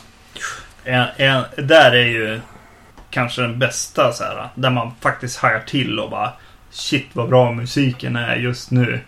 [0.84, 2.40] En, en, där är ju
[3.10, 6.34] kanske den bästa så här, där man faktiskt hajar till och bara
[6.72, 9.00] Shit vad bra musiken är just nu.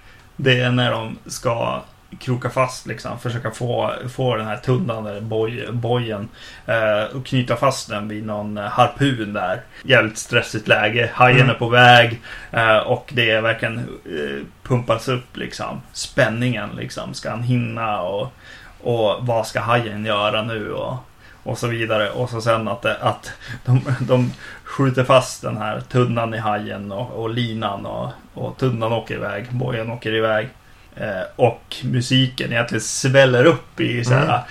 [0.44, 1.82] Det är när de ska
[2.20, 6.30] kroka fast liksom, försöka få, få den här tunnan eller boj, bojen
[6.66, 9.62] eh, och knyta fast den vid någon eh, harpun där.
[9.84, 11.50] Jävligt stressigt läge, hajen Mm.
[11.50, 15.82] är på väg eh, och det är verkligen eh, pumpas upp liksom.
[15.94, 18.34] Spänningen liksom, ska han hinna och,
[18.82, 20.98] och vad ska hajen göra nu och,
[21.44, 22.10] och så vidare.
[22.10, 23.32] Och så sen att, att
[23.66, 24.32] de, de
[24.64, 29.46] skjuter fast den här tunnan i hajen och, och linan och, och tunnan åker iväg,
[29.52, 30.50] bojen åker iväg.
[30.96, 34.44] Eh, och musiken egentligen sväller upp i så här Mm.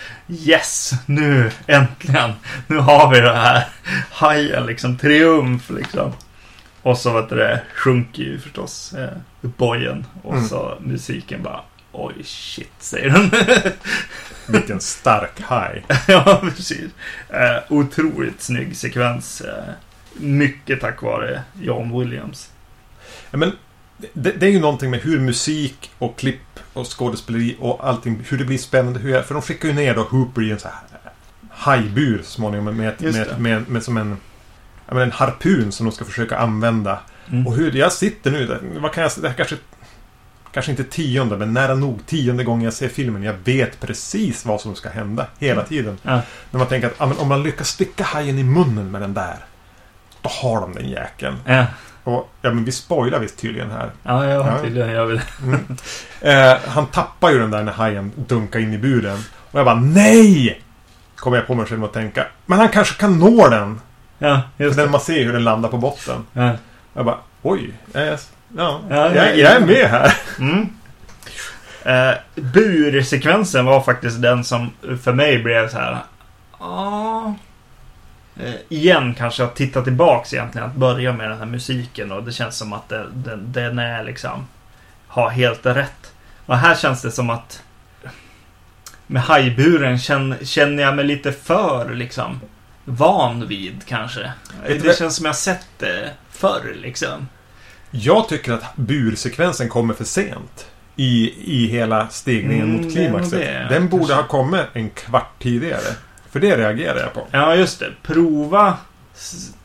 [0.43, 0.93] Yes!
[1.07, 2.33] Nu äntligen!
[2.67, 3.65] Nu har vi det här!
[4.11, 6.13] Hajen liksom, triumf liksom.
[6.83, 9.09] Och så vet du det, sjunker ju förstås eh,
[9.41, 10.07] bojen.
[10.23, 10.49] Och Mm.
[10.49, 11.61] så musiken bara
[11.93, 13.31] Oj shit, säger den.
[14.47, 15.85] Vilken stark haj.
[16.09, 16.91] ja, precis.
[17.29, 19.41] Eh, otroligt snygg sekvens.
[19.41, 19.65] Eh,
[20.15, 22.51] mycket tack vare John Williams.
[23.31, 23.53] Ja, men
[24.13, 28.39] det, det är ju någonting med hur musik och klipp och skådespeleri och allting, hur
[28.39, 29.01] det blir spännande.
[29.01, 31.01] Hur jag, för de skickar ju ner då Hooper i en så här
[31.51, 34.17] hajbur så småningom med, med, med, med, med, som en,
[34.87, 36.99] ja, men en harpun som de ska försöka använda.
[37.29, 37.47] Mm.
[37.47, 39.57] Och hur jag sitter nu, vad kan jag säga, det här kanske
[40.53, 43.23] Kanske inte tionde, men nära nog tionde gången jag ser filmen.
[43.23, 45.99] Jag vet precis vad som ska hända hela tiden.
[46.03, 46.21] Ja.
[46.51, 49.37] När man tänker att om man lyckas sticka hajen i munnen med den där.
[50.23, 51.37] Då har de den jäkeln.
[51.47, 51.67] Ja,
[52.05, 53.91] Och ja, men vi spoilar visst tydligen här.
[54.03, 54.91] ja, ja tydligen.
[54.91, 55.21] Jag vill.
[55.43, 55.61] Mm.
[56.21, 59.19] Eh, han tappar ju den där när hajen dunkar in i buren.
[59.51, 60.63] Och jag bara NEJ!
[61.17, 62.27] Kommer jag på mig själv att tänka.
[62.47, 63.81] Men han kanske kan nå den.
[64.19, 64.85] Ja, just För det.
[64.87, 66.27] när man ser hur den landar på botten.
[66.33, 66.53] Ja.
[66.95, 67.73] Jag bara oj.
[67.93, 68.19] Jag,
[68.57, 70.13] ja, Ja, jag, ja, jag är med här.
[70.39, 70.69] Mm.
[71.85, 74.71] Eh, bursekvensen var faktiskt den som
[75.03, 75.99] för mig blev så här.
[76.59, 77.35] Ja.
[78.37, 80.69] Eh, igen kanske att titta tillbaks egentligen.
[80.69, 84.05] Att börja med den här musiken och det känns som att det, den, den är
[84.05, 84.47] liksom.
[85.07, 86.13] Har helt rätt.
[86.47, 87.63] Och här känns det som att.
[89.07, 92.41] Med hajburen känner, känner jag mig lite för liksom.
[92.85, 94.33] Van vid kanske.
[94.67, 97.29] Det känns som jag sett det förr liksom.
[97.91, 100.67] Jag tycker att bursekvensen kommer för sent.
[100.97, 103.69] I, i hela stegningen Mm, mot klimaxet.
[103.69, 104.15] Den borde kanske.
[104.15, 105.95] ha kommit en kvart tidigare.
[106.31, 107.27] För det reagerar jag på.
[107.31, 107.91] Ja, just det.
[108.03, 108.77] Prova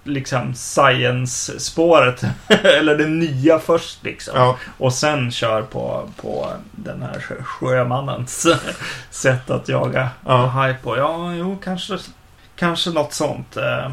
[0.03, 2.23] liksom science-spåret.
[2.63, 4.33] Eller det nya först liksom.
[4.37, 8.47] Ja, Och sen kör på, på den här sjö- sjömannens
[9.11, 10.45] sätt att jaga Ja.
[10.45, 10.97] haj på.
[10.97, 11.97] Ja, jo, kanske,
[12.55, 13.57] kanske något sånt.
[13.57, 13.91] Eh,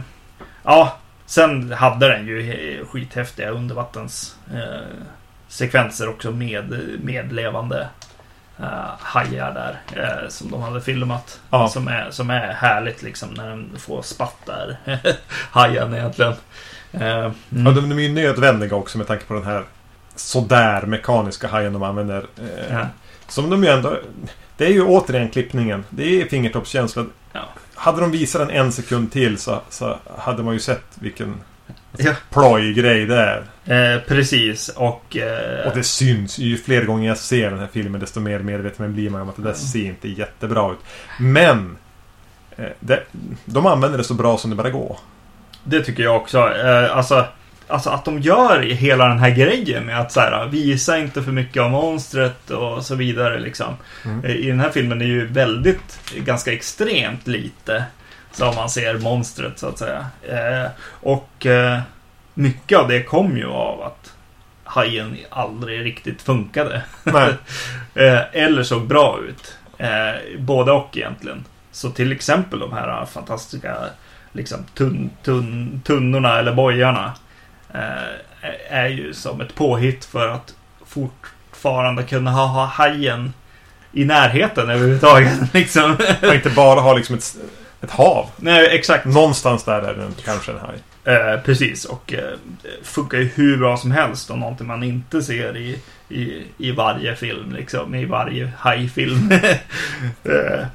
[0.65, 0.97] Ja,
[1.33, 7.89] sen hade den ju skithäftiga undervattens eh, också med, med levande
[8.59, 10.03] eh, hajar där.
[10.03, 11.41] Eh, som de hade filmat.
[11.51, 11.69] Ja.
[11.69, 14.77] Som, är, som är härligt liksom när den får spatt där.
[15.51, 16.35] Hajen egentligen.
[16.93, 17.75] Eh, ja mm.
[17.75, 19.65] de, de är ju nödvändiga också med tanke på den här
[20.17, 22.27] sådär mekaniska hajen de använder.
[22.71, 22.87] Ja.
[23.29, 23.99] Som de ju ändå...
[24.57, 25.85] Det är ju återigen klippningen.
[25.91, 27.07] Det är fingertoppskänsla.
[27.33, 27.49] Ja.
[27.83, 31.35] Hade de visat den en sekund till så, så hade man ju sett vilken
[31.97, 32.13] Ja.
[32.31, 33.95] ploj-grej det är.
[33.95, 35.17] Eh, precis, och...
[35.17, 36.39] Eh, Och det syns.
[36.39, 39.37] Ju fler gånger jag ser den här filmen desto mer medveten blir man om att
[39.37, 40.79] det där ser inte jättebra ut.
[41.21, 41.77] Men...
[42.57, 43.03] eh, Det,
[43.45, 44.97] de använder det så bra som det bara går.
[45.65, 46.39] Det tycker jag också.
[46.39, 47.27] Eh, alltså,
[47.73, 51.33] alltså att de gör hela den här grejen med att så här, visa inte för
[51.33, 53.77] mycket av monstret och så vidare liksom.
[54.05, 54.25] Mm.
[54.25, 57.85] I den här filmen är ju väldigt, ganska extremt lite
[58.33, 60.07] som man ser monstret så att säga.
[60.23, 61.81] Eh, och eh,
[62.35, 64.13] mycket av det kom ju av att
[64.65, 66.83] hajen aldrig riktigt funkade.
[67.95, 69.59] Eh, eller såg bra ut.
[69.79, 71.45] Eh, både och egentligen.
[71.73, 73.77] Så till exempel de här fantastiska
[74.33, 77.13] liksom, tunn, tunn, tunnorna eller bojarna eh,
[78.69, 80.55] är ju som ett påhitt för att
[80.87, 83.33] fortfarande kunna ha, ha hajen
[83.93, 85.39] i närheten överhuvudtaget.
[85.55, 85.97] Liksom.
[86.23, 87.37] Och inte bara ha liksom ett,
[87.81, 88.31] ett hav.
[88.37, 89.05] Nej, exakt.
[89.05, 90.79] Någonstans där är det kanske en haj.
[91.05, 92.39] Eh, precis, och eh,
[92.83, 97.17] funkar ju hur bra som helst och någonting man inte ser i, i, i varje
[97.17, 97.95] film, liksom.
[97.95, 99.33] I varje hajfilm.
[100.25, 100.67] eh,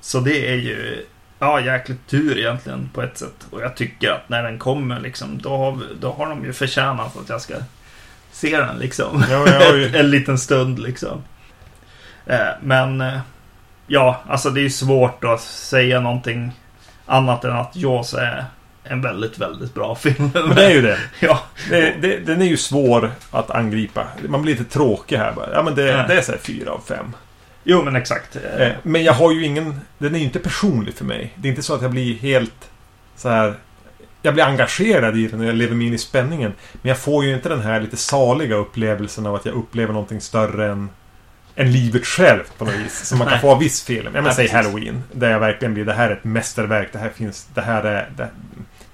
[0.00, 1.04] så det är ju,
[1.38, 3.46] ja, jäkligt tur egentligen på ett sätt.
[3.50, 6.52] Och jag tycker att när den kommer, liksom, då har, vi, då har de ju
[6.52, 7.54] förtjänat att jag ska
[8.32, 9.24] se den, liksom.
[9.30, 11.22] Ja, har ju- en liten stund, liksom.
[12.26, 13.18] Eh, men, eh,
[13.86, 16.52] ja, alltså det är ju svårt att säga någonting
[17.06, 18.44] annat än att Jaws är
[18.84, 20.30] en väldigt, väldigt bra film.
[20.34, 20.98] Men det är ju det.
[21.20, 24.06] Ja, det, det den är ju svår att angripa.
[24.28, 25.48] Man blir lite tråkig här bara.
[25.52, 26.04] Ja, men det, Ja.
[26.08, 27.12] det är så här fyra av fem.
[27.64, 28.36] Jo men exakt.
[28.36, 29.80] Eh, Men jag har ju ingen...
[29.98, 31.32] Den är ju inte personlig för mig.
[31.36, 32.70] Det är inte så att jag blir helt
[33.16, 33.54] så här...
[34.22, 36.52] Jag blir engagerad i den och jag lever mig in i spänningen.
[36.72, 40.20] Men jag får ju inte den här lite saliga upplevelsen av att jag upplever någonting
[40.20, 40.88] större än,
[41.56, 43.06] än livet självt på något vis.
[43.06, 44.04] Som man kan få av viss film.
[44.04, 44.48] Jag menar, säg.
[44.48, 45.02] Halloween.
[45.12, 46.88] Där jag verkligen blir, det här är ett mästerverk.
[46.92, 47.48] Det här finns...
[47.54, 48.10] Det här är...
[48.16, 48.28] Det,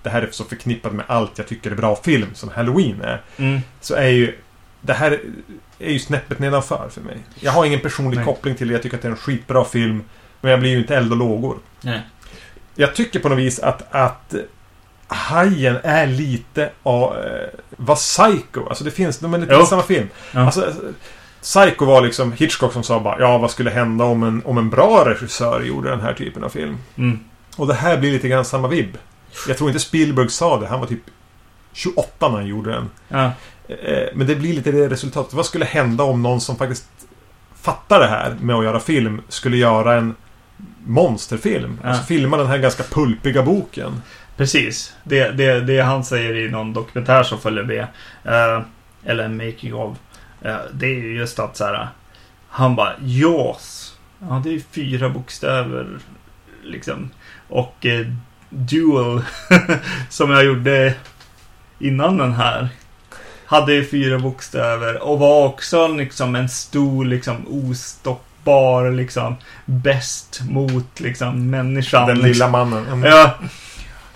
[0.02, 3.22] det här är så förknippat med allt jag tycker är bra film som Halloween är.
[3.36, 3.60] Mm.
[3.80, 4.34] Så är ju...
[4.80, 5.20] Det här
[5.80, 7.18] är ju snäppet nedanför för mig.
[7.40, 8.24] Jag har ingen personlig Nej.
[8.24, 8.72] koppling till det.
[8.72, 10.02] Jag tycker att det är en skitbra film.
[10.40, 11.58] Men jag blir ju inte eld och lågor.
[11.80, 12.00] Nej.
[12.74, 14.34] Jag tycker på något vis att, att
[15.06, 17.18] Hajen är lite av...
[17.18, 18.68] Eh, vad Psycho.
[18.68, 19.18] Alltså det finns...
[19.18, 19.66] De är lite Jo.
[19.66, 20.08] samma film.
[20.32, 20.40] Ja.
[20.40, 20.72] Alltså,
[21.42, 24.70] Psycho var liksom Hitchcock som sa bara Ja, vad skulle hända om en, om en
[24.70, 26.78] bra regissör gjorde den här typen av film?
[26.96, 27.18] Mm.
[27.56, 28.98] Och det här blir lite grann samma vibb.
[29.48, 30.66] Jag tror inte Spielberg sa det.
[30.66, 31.02] Han var typ
[31.72, 32.90] 28 när han gjorde den.
[33.08, 33.32] Ja.
[33.82, 35.34] Eh, Men det blir lite det resultatet.
[35.34, 36.88] Vad skulle hända om någon som faktiskt
[37.54, 40.14] fattar det här med att göra film skulle göra en
[40.84, 41.80] monsterfilm?
[41.82, 41.88] Ja.
[41.88, 44.02] Alltså filma den här ganska pulpiga boken.
[44.36, 44.94] Precis.
[45.04, 47.86] Det, det, det han säger i någon dokumentär som följer med.
[48.24, 48.62] Eh,
[49.04, 49.98] eller en making of.
[50.42, 51.88] Eh, det är ju just att så här.
[52.48, 53.96] Han bara Jaws.
[54.28, 55.98] Ja, det är fyra bokstäver.
[56.62, 57.10] Liksom.
[57.48, 58.06] Och eh,
[58.48, 59.22] Duel.
[60.08, 60.94] som jag gjorde
[61.78, 62.68] innan den här.
[63.50, 65.02] Hade ju fyra bokstäver.
[65.02, 69.36] Och var också liksom en stor liksom ostoppbar liksom.
[69.64, 72.06] Bäst mot liksom människan.
[72.06, 72.28] Den liksom.
[72.28, 72.86] lilla mannen.
[72.86, 73.02] Mm.
[73.02, 73.34] Ja.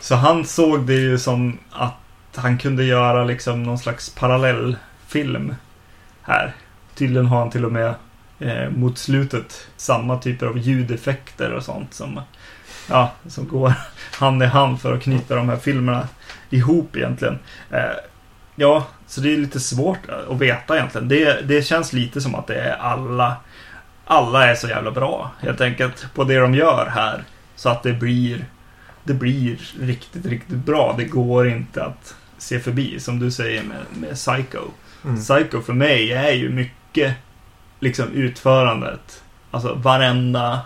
[0.01, 1.95] Så han såg det ju som att
[2.35, 5.55] han kunde göra liksom någon slags parallellfilm
[6.23, 6.55] här.
[6.95, 7.95] Tydligen har han till och med
[8.39, 12.21] eh, mot slutet samma typer av ljudeffekter och sånt som,
[12.89, 13.73] ja, som går
[14.13, 16.09] hand i hand för att knyta de här filmerna
[16.51, 17.39] ihop egentligen.
[17.71, 17.97] Eh,
[18.55, 19.99] ja, så det är lite svårt
[20.31, 21.09] att veta egentligen.
[21.09, 23.37] Det, det känns lite som att det är alla
[24.05, 27.25] alla är så jävla bra helt enkelt på det de gör här.
[27.57, 28.45] Så att det blir
[29.05, 30.95] det blir riktigt, riktigt bra.
[30.99, 34.71] Det går inte att se förbi, som du säger med, med Psycho.
[35.05, 35.17] Mm.
[35.17, 37.15] Psycho för mig är ju mycket
[37.81, 39.23] liksom utförandet.
[39.51, 40.61] Alltså varenda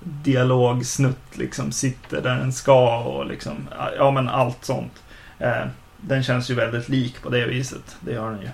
[0.00, 3.68] dialogsnutt liksom sitter där den ska och liksom,
[3.98, 5.02] ja men allt sånt.
[5.38, 5.66] Eh,
[6.06, 7.96] den känns ju väldigt lik på det viset.
[8.00, 8.48] Det gör den ju.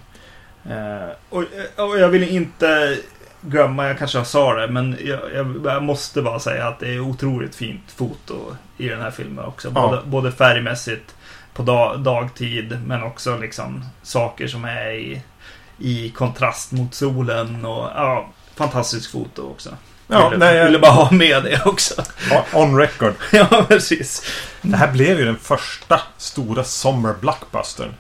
[0.74, 1.44] Eh, och,
[1.76, 2.98] och jag vill inte
[3.40, 7.01] glömma, jag kanske sa det, men jag, jag, jag måste bara säga att det är
[7.01, 9.72] otroligt fint foto i den här filmen också.
[9.74, 9.88] Ja.
[9.88, 11.14] Både, både färgmässigt
[11.55, 15.22] på dag, dagtid, men också liksom saker som är i,
[15.78, 19.70] i kontrast mot solen och ja, fantastiskt foto också.
[20.11, 22.02] Ja, ville, nej, jag- ville bara ha med det också.
[22.52, 23.14] On record.
[23.32, 24.22] ja, precis.
[24.62, 27.94] Det här blev ju den första stora Summer Blockbustern.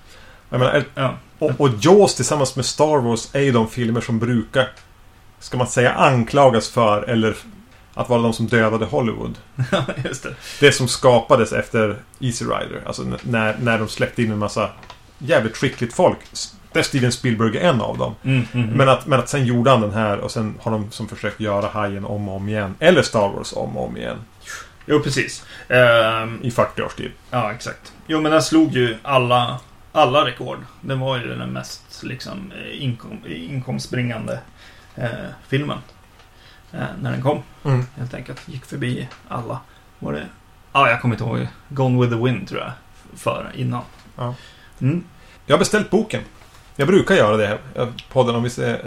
[0.50, 1.14] Jag menar, Ja.
[1.38, 4.68] och, och Jaws tillsammans med Star Wars är ju de filmer som brukar,
[5.40, 7.36] ska man säga, anklagas för eller
[7.94, 9.38] att vara de som dödade Hollywood.
[10.04, 10.34] Just det.
[10.60, 12.82] Det som skapades efter Easy Rider.
[12.86, 14.70] Alltså när, när de släppte in en massa
[15.18, 16.18] jävligt skickligt folk.
[16.72, 18.14] Där Steven Spielberg är en av dem.
[18.24, 20.90] Mm, mm, Men att, men att sen gjorde han den här och sen har de
[20.90, 22.74] som försökt göra Hajen om och om igen.
[22.78, 24.16] Eller Star Wars om och om igen.
[24.86, 25.44] Jo, precis.
[25.68, 27.10] Ehm, I 40 års tid.
[27.30, 27.92] Ja, exakt.
[28.06, 29.60] Jo, men den slog ju alla,
[29.92, 30.58] alla rekord.
[30.80, 34.38] Den var ju den mest liksom, eh, inkom, inkomstbringande
[34.96, 35.08] eh,
[35.48, 35.78] filmen.
[36.72, 37.84] Eh, när den kom, Mm.
[37.96, 38.48] helt enkelt.
[38.48, 39.60] Gick förbi alla.
[39.98, 40.26] Var det...
[40.72, 41.46] Ja, jag kommer inte ihåg.
[41.68, 42.72] Gone with the Wind, tror jag.
[43.16, 43.82] För, innan.
[44.16, 44.34] Ja.
[44.80, 45.04] Mm.
[45.46, 46.22] Jag har beställt boken.
[46.76, 47.58] Jag brukar göra det.
[47.74, 48.80] Jag podden om vi ser,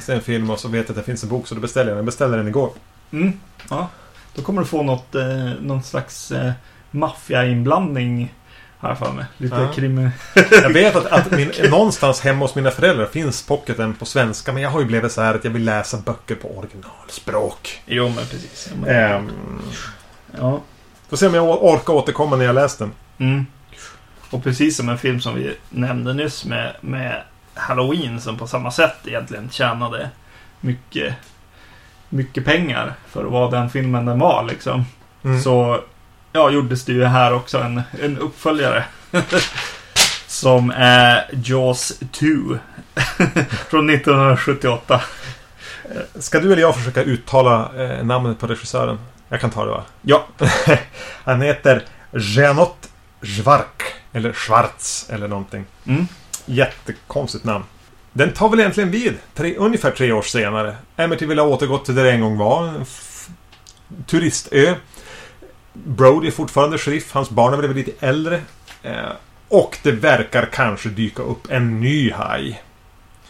[0.00, 1.86] ser en film och så vet jag att det finns en bok så då beställer
[1.86, 1.96] jag den.
[1.98, 2.70] Jag beställde den igår.
[3.12, 3.32] Mm.
[3.70, 3.88] Ja.
[4.34, 5.24] Då kommer du få något, eh,
[5.60, 6.52] någon slags eh,
[6.90, 8.34] maffiainblandning.
[8.78, 9.24] Har jag för mig.
[9.36, 9.72] Lite Ja.
[9.72, 10.10] krim...
[10.62, 14.52] Jag vet att, att min, någonstans hemma hos mina föräldrar finns pocketen på svenska.
[14.52, 17.82] Men jag har ju blivit så här att jag vill läsa böcker på originalspråk.
[17.86, 18.68] Jo, men precis.
[18.70, 19.30] Ja, men, Ehm,
[20.38, 20.60] ja.
[21.08, 22.92] får se om jag orkar återkomma när jag läst den.
[23.18, 23.46] Mm.
[24.30, 27.22] Och precis som en film som vi nämnde nyss med, med
[27.54, 30.10] Halloween som på samma sätt egentligen tjänade
[30.60, 31.14] mycket,
[32.08, 34.84] mycket pengar för att vara den filmen den var liksom.
[35.24, 35.40] Mm.
[35.40, 35.80] Så
[36.32, 38.84] ja, gjordes det ju här också en, en uppföljare.
[40.26, 42.26] som är Jaws 2.
[43.68, 45.00] Från 1978.
[46.14, 48.98] Ska du eller jag försöka uttala eh, namnet på regissören?
[49.28, 49.82] Jag kan ta det va?
[50.02, 50.26] Ja,
[51.24, 52.88] Han heter Janot
[53.22, 53.82] Schwark.
[54.12, 55.64] Eller Schwarz eller någonting.
[55.84, 56.06] mm.
[56.46, 57.64] Jättekonstigt namn.
[58.12, 60.76] Den tar väl egentligen vid tre, ungefär tre år senare.
[60.96, 62.68] Amityville har återgått till där det en gång var.
[62.68, 62.84] En
[64.06, 64.74] turistö.
[65.72, 67.12] Brody är fortfarande sheriff.
[67.12, 68.40] Hans barn är väl lite äldre.
[68.82, 68.94] Eh,
[69.48, 72.62] och det verkar kanske dyka upp en ny haj.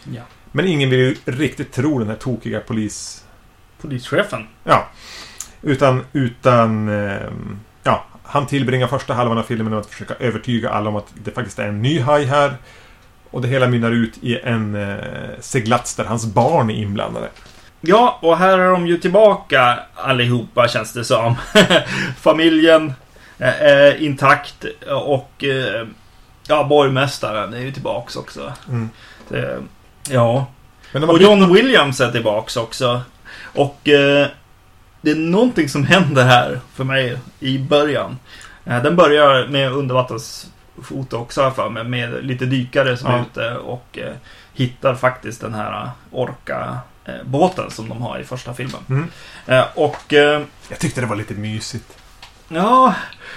[0.04, 0.22] ja.
[0.52, 3.24] Men ingen vill ju riktigt tro den här tokiga polis...
[3.80, 4.46] polischefen.
[4.64, 4.88] Ja.
[5.62, 6.88] Utan, utan...
[6.88, 11.12] ehm, ja, han tillbringar första halvan av filmen med att försöka övertyga alla om att
[11.14, 12.54] det faktiskt är en ny haj här.
[13.30, 14.98] Och det hela mynnar ut i en eh,
[15.40, 17.28] seglats där hans barn är inblandade.
[17.80, 21.34] Ja, och här är de ju tillbaka allihopa känns det som.
[22.20, 22.92] Familjen
[23.38, 24.64] eh, är intakt
[25.04, 25.86] och eh,
[26.48, 28.52] ja, borgmästaren är ju tillbaks också.
[28.68, 28.90] Mm.
[29.28, 29.62] Det,
[30.10, 30.46] ja,
[30.92, 33.00] och John Williams är tillbaks också.
[33.42, 34.26] Och eh,
[35.00, 38.18] det är någonting som händer här för mig i början.
[38.64, 43.18] Eh, den börjar med undervattensfoto också jag för mig, med lite dykare som Ja.
[43.18, 44.12] är ute och eh,
[44.54, 48.80] hittar faktiskt den här eh, Orca-båten som de har i första filmen.
[48.88, 49.10] Mm.
[49.46, 51.96] Eh, och eh, Jag tyckte det var lite mysigt.
[52.52, 52.94] Ja,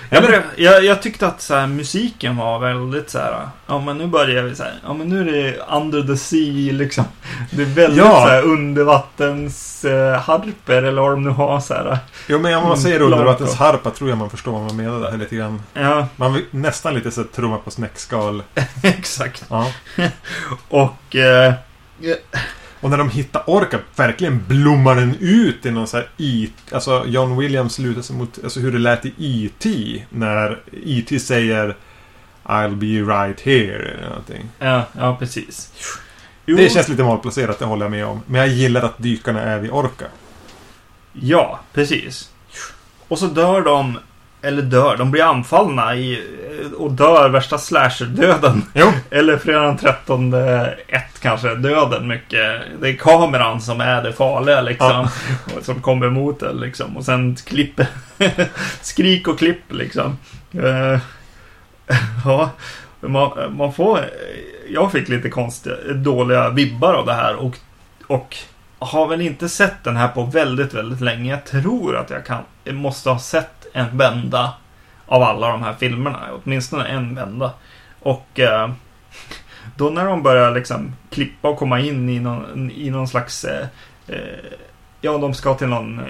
[0.10, 3.48] jag, blev, jag, jag tyckte att så här, musiken var väldigt så här.
[3.68, 4.74] Ja, men nu börjar vi så här.
[4.84, 7.04] Ja, men nu är det Under the Sea liksom.
[7.52, 8.12] Det är väldigt Ja.
[8.12, 11.98] så här undervattens eh, harper eller vad de nu har så här.
[12.28, 15.18] Jo, men om man säger Mm, undervattensharpa tror jag man förstår vad man menar där
[15.18, 15.62] lite grann.
[15.74, 18.44] Ja, Man vill nästan lite så här trumma på snäckskal.
[18.84, 19.44] exakt.
[19.50, 19.72] Ja.
[20.70, 21.54] Och eh,
[22.84, 26.48] Och när de hittar Orca, verkligen blommar den ut i någon så här E...
[26.72, 30.04] Alltså John Williams lutar sig mot alltså, hur det lät i E.T.
[30.10, 31.20] När E.T.
[31.20, 31.76] säger
[32.44, 34.50] I'll be right here eller någonting.
[34.60, 35.72] ja, ja, precis.
[36.46, 38.22] Jo, Det känns lite malplacerat, det håller jag med om.
[38.28, 40.06] Men jag gillar att dykarna är vid Orca.
[41.14, 42.30] Ja, precis.
[43.08, 44.00] Och så dör de,
[44.44, 46.24] eller dör, de blir anfallna i,
[46.78, 48.64] och dör värsta slasher-döden.
[49.10, 50.34] Eller fredag den 13
[50.88, 52.62] ett kanske, döden mycket.
[52.82, 55.08] Det är kameran som är det farliga liksom.
[55.58, 56.98] Och Som kommer emot det liksom.
[56.98, 57.88] Och sen klipper,
[58.82, 60.18] skrik och klipp liksom.
[60.52, 61.00] Eh,
[62.26, 62.50] ja,
[63.00, 64.00] man, man får,
[64.70, 67.58] jag fick lite konstiga, dåliga vibbar av det här och,
[68.08, 68.38] och
[68.80, 71.32] har väl inte sett den här på väldigt, väldigt länge.
[71.32, 74.54] Jag tror att jag kan, måste ha sett en vända
[75.06, 76.20] av alla de här filmerna.
[76.44, 77.52] Åtminstone en vända.
[78.00, 78.72] Och eh,
[79.76, 83.46] då när de börjar liksom klippa och komma in i någon, i någon slags...
[83.46, 83.68] Eh,
[84.08, 84.18] eh,
[85.02, 86.06] ja, de ska till någon eh,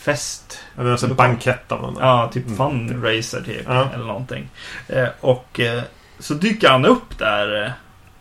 [0.00, 0.58] fest.
[0.76, 1.96] Det är alltså en bankett av någon.
[2.00, 2.56] Ja, typ Mm.
[2.56, 3.62] fundraiser typ.
[3.68, 3.88] Ja.
[3.94, 4.48] Eller någonting.
[4.88, 5.82] Eh, och eh,
[6.18, 7.72] så dyker han upp där.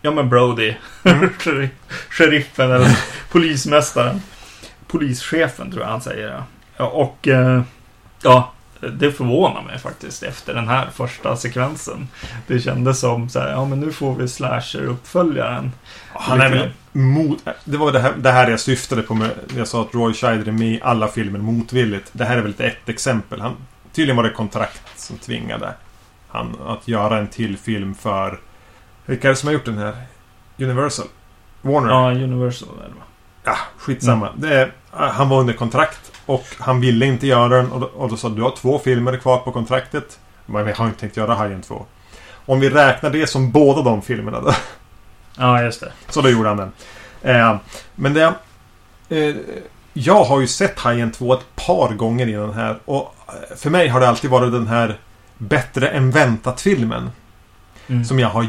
[0.02, 0.74] Ja men Brody.
[1.04, 1.30] Mm.
[1.40, 1.70] Sheriff-
[2.10, 2.98] Sheriffen eller
[3.32, 4.22] polismästaren.
[4.88, 6.28] Polischefen tror jag han säger.
[6.32, 6.44] Ja.
[6.78, 7.28] Ja, och
[8.24, 8.52] ja,
[8.90, 12.08] det förvånar mig faktiskt efter den här första sekvensen.
[12.48, 15.72] Det kändes som så här, ja men nu får vi slasher-uppföljaren.
[16.14, 17.40] Han är väl mot...
[17.64, 19.32] Det var det här, det här jag syftade på med...
[19.58, 22.10] Jag sa att Roy Scheider är med i alla filmer motvilligt.
[22.12, 23.42] Det här är väl ett, exempel.
[23.42, 23.56] Han,
[23.94, 25.74] tydligen var det kontrakt som tvingade
[26.28, 28.40] han att göra en till film för...
[29.06, 29.96] Vilka är det som har gjort den här?
[30.58, 31.08] Universal?
[31.62, 31.90] Warner?
[31.90, 33.04] Ja, Universal eller vad?
[33.44, 34.30] Ja, skitsamma.
[34.38, 38.10] Det är, han var under kontrakt och han ville inte göra den och då, och
[38.10, 40.20] då sa du har två filmer kvar på kontraktet.
[40.46, 41.86] Men vi har inte tänkt göra Hajen 2.
[42.46, 44.54] Om vi räknar det som båda de filmerna då.
[45.38, 45.92] Ja, just det.
[46.10, 46.72] Så då gjorde han den.
[47.22, 47.58] Eh,
[47.96, 48.34] men det...
[49.10, 49.36] Eh,
[49.94, 53.88] jag har ju sett Hajen 2 ett par gånger innan här och eh, för mig
[53.88, 55.00] har det alltid varit den här
[55.38, 57.10] Bättre än väntat-filmen.
[57.88, 58.06] Mm.
[58.06, 58.48] Som jag har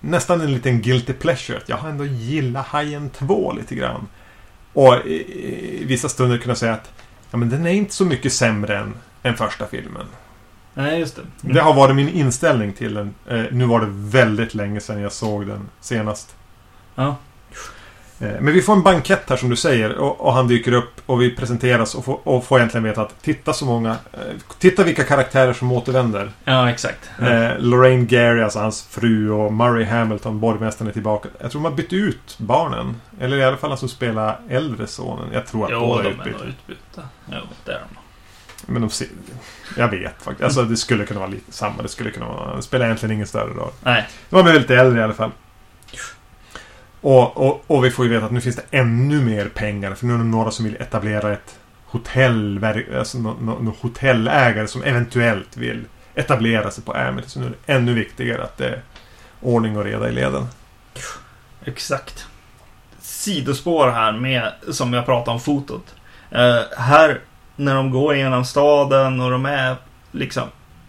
[0.00, 1.58] nästan en liten guilty pleasure.
[1.58, 4.08] Att jag har ändå gillat Hajen 2 lite grann.
[4.76, 6.92] Och i, vissa stunder kunna säga att
[7.30, 10.06] ja, men den är inte så mycket sämre än, än första filmen.
[10.74, 11.22] Nej, just det.
[11.42, 11.54] Mm.
[11.54, 13.14] Det har varit min inställning till den.
[13.28, 16.34] Eh, nu var det väldigt länge sedan jag såg den senast.
[16.94, 17.16] Ja.
[18.20, 21.00] Eh, Men vi får en bankett här som du säger och, och han dyker upp
[21.06, 23.90] och vi presenteras och får, och får egentligen veta att titta så många...
[23.90, 24.18] Eh,
[24.58, 26.30] titta vilka karaktärer som återvänder.
[26.44, 27.10] Ja, exakt.
[27.20, 31.28] Eh, Lorraine Gary, alltså hans fru och Murray Hamilton, borgmästaren är tillbaka.
[31.40, 32.94] Jag tror man bytt ut barnen.
[33.20, 35.32] Eller i alla fall han som spelar äldre sonen.
[35.32, 36.44] Jag tror att Jo, båda de är är nog utbytta.
[36.46, 37.02] utbytta.
[37.32, 37.96] Jo, det är de.
[38.72, 39.08] Men de ser...
[39.76, 40.44] Jag vet faktiskt.
[40.44, 41.82] Alltså det skulle kunna vara lite samma.
[41.82, 42.56] Det skulle kunna vara...
[42.56, 43.72] Det spelar egentligen ingen större roll.
[43.82, 44.08] Nej.
[44.30, 45.30] De är lite äldre i alla fall.
[47.00, 49.94] Och, och, och vi får ju veta att nu finns det ännu mer pengar.
[49.94, 52.64] För nu är det några som vill etablera ett hotell...
[52.98, 57.28] Alltså någon, någon hotellägare som eventuellt vill etablera sig på Amity.
[57.28, 58.82] Så nu är det ännu viktigare att det är
[59.40, 60.46] ordning och reda i leden.
[61.64, 62.26] Exakt.
[63.26, 65.94] Sidospår här med, som jag pratade om fotot.
[66.30, 67.20] Eh, här,
[67.56, 69.76] när de går genom staden och de är
[70.12, 70.42] liksom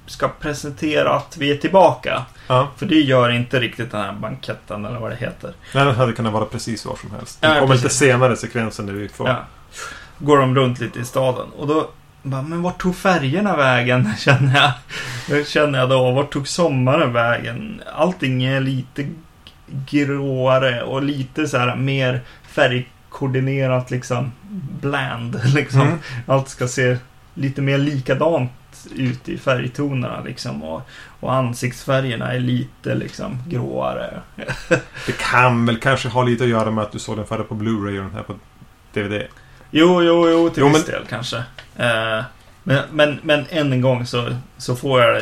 [0.05, 2.25] ska presentera att vi är tillbaka.
[2.47, 2.67] Ja.
[2.77, 5.53] För det gör inte riktigt den här banketten eller vad det heter.
[5.73, 7.41] Nej, den hade kunnat vara precis var som helst.
[7.41, 7.83] Det Ja, kommer precis.
[7.83, 9.27] lite senare sekvensen där vi får...
[9.27, 9.35] Ja.
[10.19, 11.89] Går de runt lite i staden och då
[12.23, 14.13] bara, men vart tog färgerna vägen?
[14.19, 14.73] Känner
[15.27, 15.47] jag.
[15.47, 16.11] Känner jag då.
[16.11, 17.81] Vart tog sommaren vägen?
[17.95, 19.07] Allting är lite
[19.89, 24.31] gråare och lite så här mer färgkoordinerat liksom
[24.81, 25.41] bland.
[25.55, 25.81] Liksom.
[25.81, 25.97] Mm.
[26.27, 26.97] Allt ska se
[27.33, 28.51] lite mer likadant
[28.95, 30.63] ut i färgtonerna liksom.
[30.63, 30.81] Och,
[31.19, 34.19] och ansiktsfärgerna är lite liksom gråare.
[35.05, 37.55] Det kan väl kanske ha lite att göra med att du såg den förra på
[37.55, 38.33] Blu-ray och den här på
[38.93, 39.23] DVD.
[39.71, 41.37] Jo, jo, jo, till Jo, viss men- del kanske.
[41.77, 42.23] Eh,
[42.63, 45.21] men, men, men än en gång så, så får jag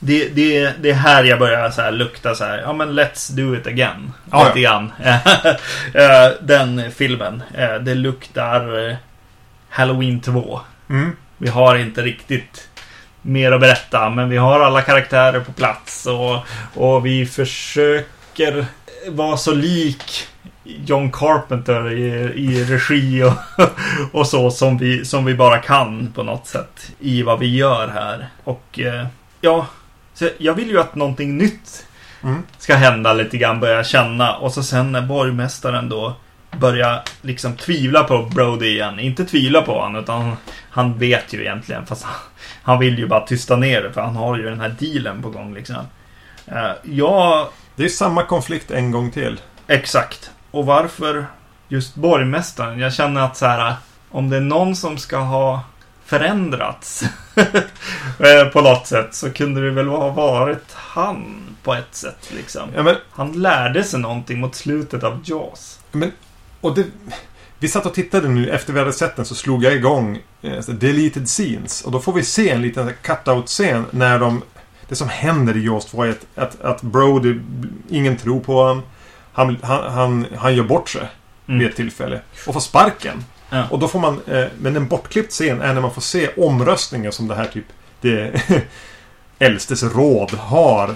[0.00, 0.28] det.
[0.28, 2.58] Det, det, är här jag börjar så lukta så här.
[2.58, 4.12] Ja, men let's do it again.
[4.30, 4.92] Ja, Lite grann.
[5.94, 7.42] Eh, Den filmen.
[7.54, 8.96] eh, Det luktar eh,
[9.70, 10.60] Halloween 2.
[10.90, 11.12] Mm.
[11.38, 12.68] Vi har inte riktigt
[13.22, 16.38] mer att berätta, men vi har alla karaktärer på plats och,
[16.82, 18.66] och vi försöker
[19.08, 20.26] vara så lik
[20.64, 22.02] John Carpenter i,
[22.34, 23.32] i regi och,
[24.12, 27.88] och så som vi, som vi bara kan på något sätt i vad vi gör
[27.88, 28.28] här.
[28.44, 28.80] Och
[29.40, 29.66] ja,
[30.16, 31.82] så jag vill ju att någonting nytt
[32.22, 32.42] Mm.
[32.58, 34.36] ska hända lite grann, börja känna.
[34.36, 36.16] Och så sen när borgmästaren då
[36.60, 39.00] börjar liksom tvivla på Brody igen.
[39.00, 40.36] Inte tvivla på honom, utan
[40.70, 41.86] han vet ju egentligen.
[41.86, 42.14] Fast han,
[42.62, 45.30] han vill ju bara tysta ner det, för han har ju den här dealen på
[45.30, 45.76] gång liksom.
[46.52, 49.40] Uh, ja, Det är samma konflikt en gång till.
[49.66, 50.30] exakt.
[50.50, 51.26] Och varför
[51.68, 52.78] just borgmästaren?
[52.78, 53.74] Jag känner att så här,
[54.10, 55.60] om det är någon som ska ha
[56.06, 57.02] förändrats
[58.18, 62.68] eh, på något sätt så kunde det väl ha varit han på ett sätt liksom.
[62.74, 65.80] Ja, men, Han lärde sig någonting mot slutet av Jaws.
[65.92, 66.12] men,
[66.60, 66.86] och det,
[67.58, 70.58] vi satt och tittade nu efter vi hade sett den så slog jag igång eh,
[70.68, 71.82] deleted scenes.
[71.82, 74.42] Och då får vi se en liten cut-out-scen när de...
[74.88, 77.40] Det som händer i Jaws 2 är att, att, att Brody,
[77.88, 78.82] ingen tror på honom.
[79.32, 81.08] Han, han, han, han gör bort sig
[81.48, 81.58] Mm.
[81.58, 82.20] vid ett tillfälle.
[82.46, 83.24] Och får sparken.
[83.50, 83.64] Ja.
[83.70, 84.20] Och då får man...
[84.26, 87.64] Eh, men en bortklippt scen är när man får se omröstningen som det här typ...
[88.00, 88.42] Det
[89.38, 90.94] äldstes råd har.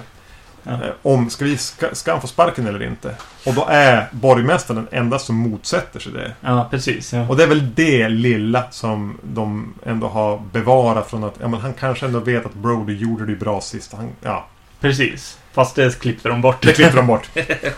[0.62, 0.72] Ja.
[0.72, 3.14] Eh, om, ska, vi, ska, ska han få sparken eller inte?
[3.46, 6.32] Och då är borgmästaren den enda som motsätter sig det.
[6.40, 7.12] Ja, precis.
[7.12, 7.28] Ja.
[7.28, 11.34] Och det är väl det lilla som de ändå har bevarat från att...
[11.40, 13.92] Ja, men han kanske ändå vet att Brody gjorde det bra sist.
[13.92, 14.46] Han, ja,
[14.80, 15.38] Precis.
[15.52, 16.62] Fast det klippte de bort.
[16.62, 17.28] det klipper de bort.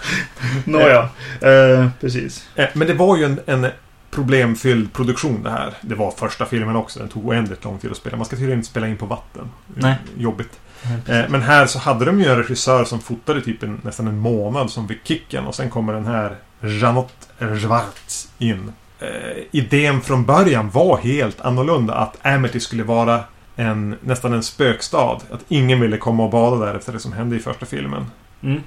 [0.65, 1.09] Nåja.
[1.41, 2.49] Eh, precis.
[2.55, 3.67] Eh, Men det var ju en, en
[4.13, 5.75] problemfylld produktion det här.
[5.81, 6.99] Det var första filmen också.
[6.99, 8.17] Den tog oändligt lång tid att spela.
[8.17, 9.51] Man ska tydligen inte spela in på vatten.
[9.75, 9.95] Nej.
[10.19, 10.61] Jobbigt.
[11.07, 14.19] Eh, Men här så hade de ju en regissör som fotade typ en, nästan en
[14.19, 15.47] månad som fick kicken.
[15.47, 18.73] Och sen kommer den här Janot Schwartz in.
[18.99, 21.95] Eh, idén från början var helt annorlunda.
[21.95, 23.21] Att Amity skulle vara
[23.57, 25.19] en, nästan en spökstad.
[25.31, 28.07] Att ingen ville komma och bada där efter det som hände i första filmen.
[28.43, 28.63] Mm.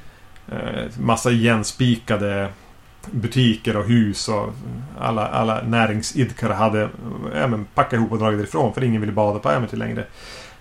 [0.52, 2.50] Eh, massa igenspikade
[3.12, 4.54] butiker och hus och
[5.00, 6.90] alla, alla näringsidkare hade
[7.36, 10.06] ja, men, packat ihop och dragit ifrån för ingen ville bada på Amity längre.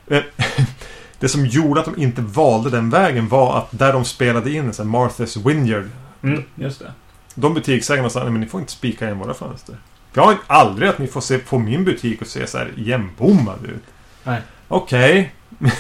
[0.07, 0.23] Eh,
[1.19, 4.73] Det som gjorde att de inte valde den vägen var att där de spelade in
[4.73, 5.91] så Martha's Vineyard
[6.23, 6.93] Mm, just det.
[7.35, 9.77] de butiksägarna sa men ni får inte spika igen våra fönster.
[10.15, 13.65] Jag har aldrig att ni får se på min butik och se så här igenbommad
[13.65, 13.85] ut.
[14.25, 14.41] Nej.
[14.69, 15.35] Okej.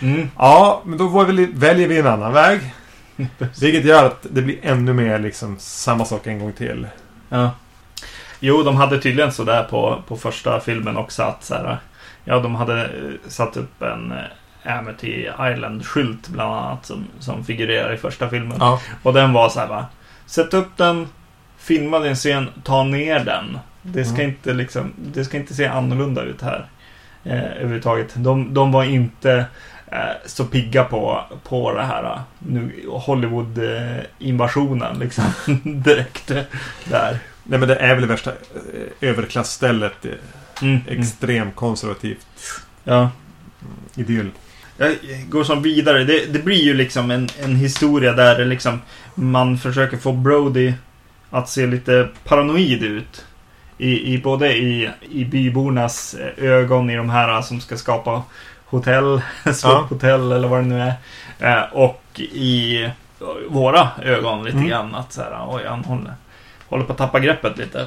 [0.00, 0.30] Mm.
[0.38, 1.08] Ja, men då
[1.52, 2.60] väljer vi en annan väg.
[3.60, 6.86] Vilket gör att det blir ännu mer liksom samma sak en gång till.
[7.28, 7.50] Ja.
[8.40, 11.78] Jo, de hade tydligen sådär på, på första filmen också att så här,
[12.24, 12.90] Ja, de hade eh,
[13.28, 18.56] satt upp en eh, Amity Island-skylt bland annat som, som figurerar i första filmen.
[18.60, 18.80] Ja.
[19.02, 19.86] Och den var så här va.
[20.26, 21.08] Sätt upp den,
[21.58, 23.58] filma din scen, ta ner den.
[23.82, 24.28] Det ska, Mm.
[24.30, 26.66] inte liksom, det ska inte se annorlunda ut här.
[27.24, 28.12] Eh, överhuvudtaget.
[28.14, 29.44] De, de var inte
[30.26, 35.24] så pigga på, på det här eh, nu, Hollywood-invasionen liksom.
[35.64, 36.42] Direkt eh,
[36.84, 37.18] där.
[37.44, 40.04] Nej men det är väl det värsta eh, överklassstället.
[40.04, 40.10] eh,
[40.62, 41.00] Mm, mm.
[41.00, 42.26] Extremt konservativt
[42.84, 43.10] Ja.
[43.94, 44.30] idyll.
[44.76, 44.96] Jag
[45.28, 46.04] går som vidare.
[46.04, 48.80] Det, det blir ju liksom en, en historia där liksom
[49.14, 50.72] man försöker få Brody
[51.30, 53.24] att se lite paranoid ut.
[53.78, 58.22] I, i både i, i bybornas eh, ögon, i de här som ska skapa
[58.76, 59.22] hotell,
[59.54, 60.94] slotthotell eller vad det nu är.
[61.58, 62.88] Eh, och i
[63.48, 64.68] våra ögon lite Mm.
[64.68, 64.94] grann.
[64.94, 66.14] Att så här, oj, han håller,
[66.68, 67.86] håller på att tappa greppet lite.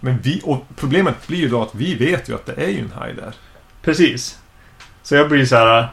[0.00, 2.78] Men vi, och problemet blir ju då att vi vet ju att det är ju
[2.80, 3.32] en haj där.
[3.82, 4.38] Precis.
[5.02, 5.88] Så jag blir så här.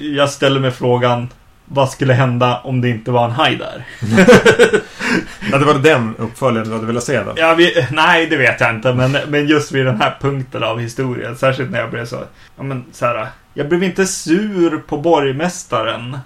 [0.00, 1.28] Jag ställer mig frågan.
[1.64, 3.84] Vad skulle hända om det inte var en haj där?
[5.52, 7.32] Ja, det var den uppföljaren du hade velat se då.
[7.36, 8.92] Ja, vi, nej, det vet jag inte.
[8.94, 11.36] Men, men just vid den här punkten av historien.
[11.36, 12.24] Särskilt när jag blev så.
[12.56, 13.26] Ja, men så här.
[13.58, 16.18] Jag blev inte sur på borgmästaren.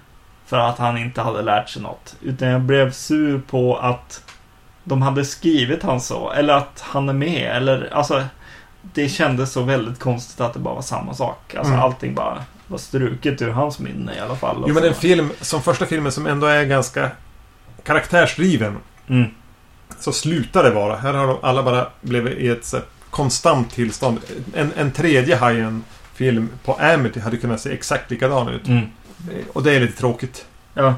[0.47, 2.14] För att han inte hade lärt sig något.
[2.22, 4.24] Utan jag blev sur på att
[4.85, 6.30] de hade skrivit han så.
[6.33, 7.57] Eller att han är med.
[7.57, 8.24] Eller alltså.
[8.83, 11.55] Det kändes så väldigt konstigt att det bara var samma sak.
[11.55, 11.85] Alltså Mm.
[11.85, 14.64] allting bara var struket ur hans minne i alla fall.
[14.68, 17.11] Jo men en film, som första filmen som ändå är ganska
[17.83, 18.76] karaktärsdriven.
[19.09, 19.30] Mm.
[19.99, 20.97] Så slutar det vara.
[20.97, 22.74] Här har de alla bara blivit i ett
[23.11, 24.18] konstant tillstånd.
[24.55, 25.37] En, en tredje
[26.23, 28.66] Hajen-film på Amity hade kunnat se exakt likadan ut.
[28.68, 28.87] Mm.
[29.53, 30.47] Och det är lite tråkigt.
[30.75, 30.95] Ja.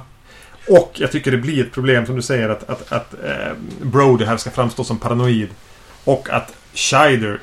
[0.69, 3.53] Och jag tycker det blir ett problem som du säger att, att, att eh,
[3.83, 5.49] Brody här ska framstå som paranoid.
[6.05, 7.41] Och att Scheider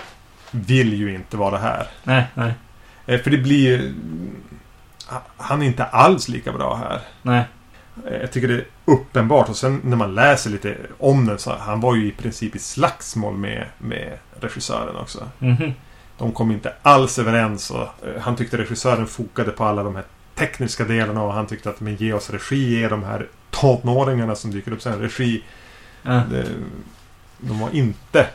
[0.51, 1.87] vill ju inte vara här.
[2.03, 2.53] Nej, nej,
[3.05, 3.93] Eh, för det blir...
[5.37, 6.99] Han är inte alls lika bra här.
[7.21, 7.43] nej.
[8.07, 9.49] Eh, Jag tycker det är uppenbart.
[9.49, 12.59] Och sen när man läser lite om den så han var ju i princip i
[12.59, 15.27] slagsmål med, med regissören också.
[15.39, 15.73] Mhm.
[16.21, 20.05] De kom inte alls överens och eh, han tyckte regissören fokade på alla de här
[20.35, 24.51] tekniska delarna och han tyckte att men ge oss regi, ge de här tonåringarna som
[24.51, 25.43] dyker upp sen regi.
[26.03, 26.45] Det,
[27.37, 28.27] de var inte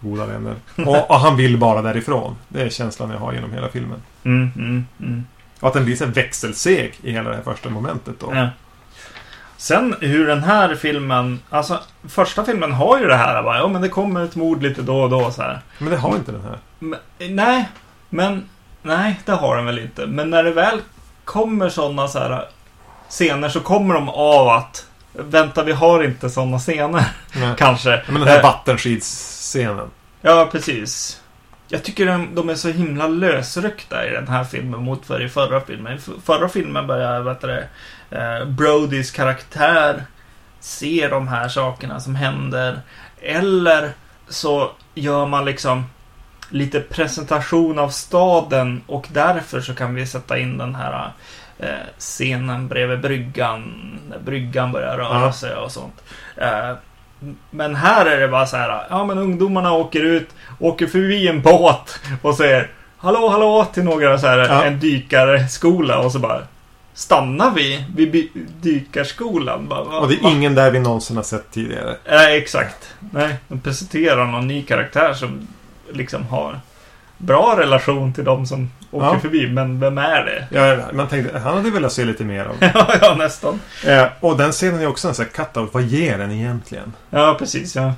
[0.00, 0.54] goda vänner.
[0.76, 2.36] Och, och han vill bara därifrån.
[2.48, 4.02] Det är känslan jag har genom hela filmen.
[4.24, 5.24] Mm, mm, mm.
[5.60, 8.34] Och att den blir så växelseg i hela det här första momentet då.
[8.34, 8.48] Ja.
[9.56, 13.82] Sen hur den här filmen, alltså första filmen har ju det här bara, ja men
[13.82, 15.60] det kommer ett mord lite då och då så här.
[15.78, 16.58] Men det har inte den här.
[16.78, 17.68] Men, nej,
[18.08, 18.44] men
[18.82, 20.06] nej det har den väl inte.
[20.06, 20.80] Men när det väl
[21.24, 22.44] kommer sådana så här
[23.08, 27.04] scener så kommer de av att vänta vi har inte sådana scener
[27.56, 28.02] kanske.
[28.06, 29.90] Men den här Eh, vattenskidsscenen.
[30.20, 31.20] Ja, precis.
[31.68, 35.28] Jag tycker de, de är så himla lösryckta i den här filmen mot för i
[35.28, 35.96] förra filmen.
[35.96, 37.68] I förra filmen börjar, vet du det,
[38.46, 40.02] Brodys karaktär
[40.60, 42.80] se de här sakerna som händer.
[43.22, 43.90] Eller
[44.28, 45.84] så gör man liksom
[46.50, 51.10] lite presentation av staden och därför så kan vi sätta in den här
[51.58, 53.72] eh, scenen bredvid bryggan.
[54.10, 55.32] När bryggan börjar röra Ja.
[55.32, 56.02] sig och sånt.
[56.36, 56.70] Eh,
[57.50, 61.42] men här är det bara så här, ja men ungdomarna åker ut, åker förbi en
[61.42, 64.64] båt och säger Hallå, hallå till några så här, Ja.
[64.64, 66.40] en dykarskola och så bara
[66.94, 68.28] Stannar vi vid
[68.60, 69.68] dykarskolan?
[69.68, 71.96] Bara, Och det är ingen där vi någonsin har sett tidigare.
[72.10, 72.94] Nej, exakt.
[73.12, 75.48] Nej, de presenterar någon ny karaktär som
[75.92, 76.60] liksom har
[77.18, 79.18] bra relation till de som åker Ja.
[79.20, 79.46] förbi.
[79.48, 80.46] Men vem är det?
[80.60, 82.54] Ja, man tänkte, han hade velat se lite mer av.
[82.74, 83.60] ja, ja, nästan.
[83.86, 85.68] eh, och den scenen är också en sån här cut-out.
[85.72, 86.92] Vad ger den egentligen?
[87.10, 87.76] Ja, precis.
[87.76, 87.92] Ja.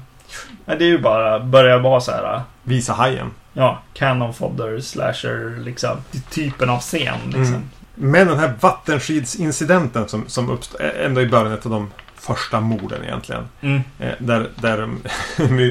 [0.64, 2.40] Nej, det är ju bara, börjar vara så här.
[2.62, 3.30] Visa hajen.
[3.52, 5.96] Ja, canon fodder, slasher, liksom.
[6.30, 7.42] Typen av scen, liksom.
[7.54, 7.70] Mm.
[7.98, 13.48] Men den här vattenskidsincidenten som, som uppstår ändå i början av de första morden egentligen.
[13.60, 13.80] Mm.
[13.98, 14.88] Eh, där, där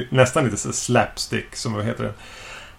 [0.16, 2.14] nästan lite så slapstick, som vad heter det?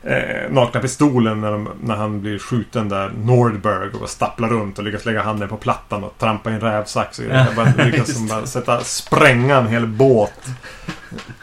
[0.02, 4.84] Eh, nakna pistolen när, de, när han blir skjuten där, Nordberg, och stapplar runt och
[4.84, 7.18] lyckas lägga handen på plattan och trampa i en rävsax.
[7.18, 7.24] Och.
[7.24, 10.46] Ja, bara lyckas som bara sätta, spränga en hel båt.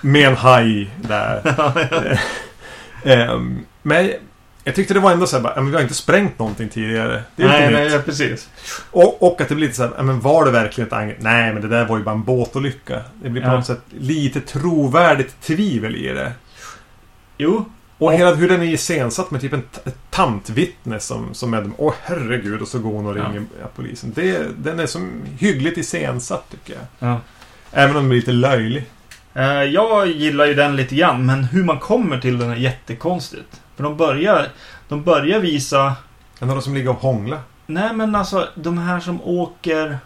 [0.01, 1.41] Med en haj där.
[3.05, 4.11] Ehm, men
[4.63, 7.23] jag tyckte det var ändå så här, bara, men vi har inte sprängt någonting tidigare.
[7.35, 7.93] Det är nej, lite nej, nytt.
[7.93, 8.49] ja, precis.
[8.91, 11.17] Och, och att det blir lite så här, men var det verkligen ett angrepp?
[11.21, 13.01] Nej, men det där var ju bara en båtolycka.
[13.23, 13.55] Det blir på Ja.
[13.55, 16.31] något sätt lite trovärdigt tvivel i det.
[17.37, 17.65] Jo,
[17.97, 19.63] Och hela hur den är iscensatt med typ en
[20.09, 23.67] tantvittne som, som är Åh herregud, och så går hon och ringer ja.
[23.75, 24.11] polisen.
[24.15, 27.09] Det, den är som hyggligt iscensatt tycker jag.
[27.09, 27.19] Ja.
[27.71, 28.85] Även om den är lite löjlig.
[29.33, 33.61] Eh, Jag gillar ju den lite grann, men hur man kommer till den är jättekonstigt.
[33.75, 34.47] För de börjar,
[34.87, 35.93] de börjar visa...
[36.39, 37.39] En av de som ligger och hånglar.
[37.65, 39.97] Nej, men alltså de här som åker...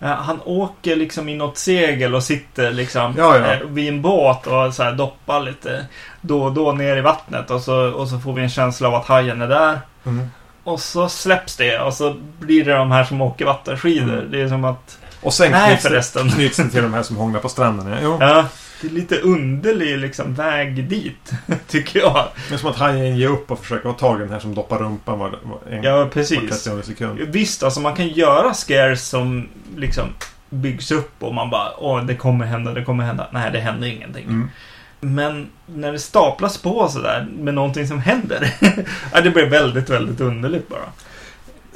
[0.00, 3.52] eh, han åker liksom i något segel och sitter liksom Ja, ja.
[3.54, 5.86] eh, vid en båt och så här doppar lite
[6.20, 7.50] då och då ner i vattnet.
[7.50, 9.80] Och så, och så får vi en känsla av att hajen är där.
[10.06, 10.30] Mm.
[10.64, 14.18] Och så släpps det och så blir det de här som åker vattenskidor.
[14.18, 14.30] Mm.
[14.30, 14.98] Det är som att...
[15.22, 16.30] Och sen Nej knyts, förresten.
[16.30, 18.02] knyts det till de här som hånglar på stranden.
[18.02, 18.16] Ja.
[18.20, 18.44] Ja,
[18.82, 21.32] lite underlig liksom väg dit,
[21.68, 22.28] tycker jag.
[22.48, 24.54] Det är som att hajen ger upp och försöker ha tag i den här som
[24.54, 26.64] doppar rumpan var, var en, Ja, var precis.
[26.64, 27.20] 30 sekund.
[27.20, 30.04] Visst, alltså man kan göra scares som liksom
[30.50, 33.28] byggs upp och man bara åh, det kommer hända, det kommer hända.
[33.32, 34.24] Nej, det händer ingenting.
[34.24, 34.50] Mm.
[35.00, 38.54] Men när det staplas på sådär med någonting som händer.
[39.22, 40.92] det blir väldigt, väldigt underligt bara.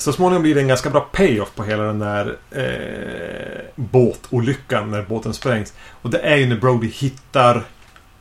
[0.03, 5.03] Så småningom blir det en ganska bra payoff på hela den där eh, båtolyckan när
[5.03, 5.75] båten sprängs.
[6.03, 7.63] Och det är ju när Brody hittar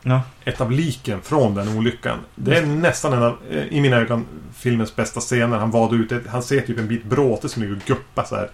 [0.04, 0.22] Ja.
[0.46, 2.18] ett av liken från den olyckan.
[2.36, 4.26] Det är nästan en av, eh, i mina ögon,
[4.56, 5.58] filmens bästa scener.
[5.58, 8.36] Han vadar ut, ett- han ser typ en bit bråte som ligger och guppar så
[8.36, 8.50] här.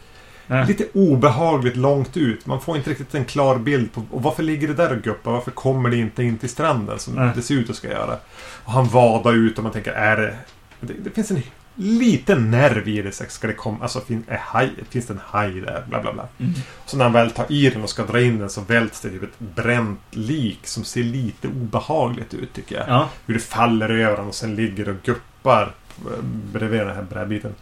[0.48, 0.64] Ja.
[0.64, 2.46] Lite obehagligt långt ut.
[2.46, 5.32] Man får inte riktigt en klar bild på och varför ligger det där och guppar?
[5.32, 7.30] Varför kommer det inte in till stranden som Nej.
[7.36, 8.18] det ser ut att ska göra?
[8.64, 10.36] Och han vadar ut och man tänker, är det...
[10.80, 11.38] Det, det finns en
[11.78, 13.12] liten nerv i det.
[13.12, 13.78] så Ska det komma...
[13.82, 15.84] Alltså, fin, är haj, finns det en haj där?
[15.90, 16.28] Bla, bla, bla.
[16.40, 16.54] Mm.
[16.86, 19.10] Så när han väl tar i den och ska dra in den så välts det
[19.10, 22.86] typ ett bränt lik som ser lite obehagligt ut tycker jag.
[22.88, 23.10] Ja.
[23.26, 25.72] Hur det faller över och sen ligger och guppar
[26.06, 27.56] eh, bredvid den här brädbiten.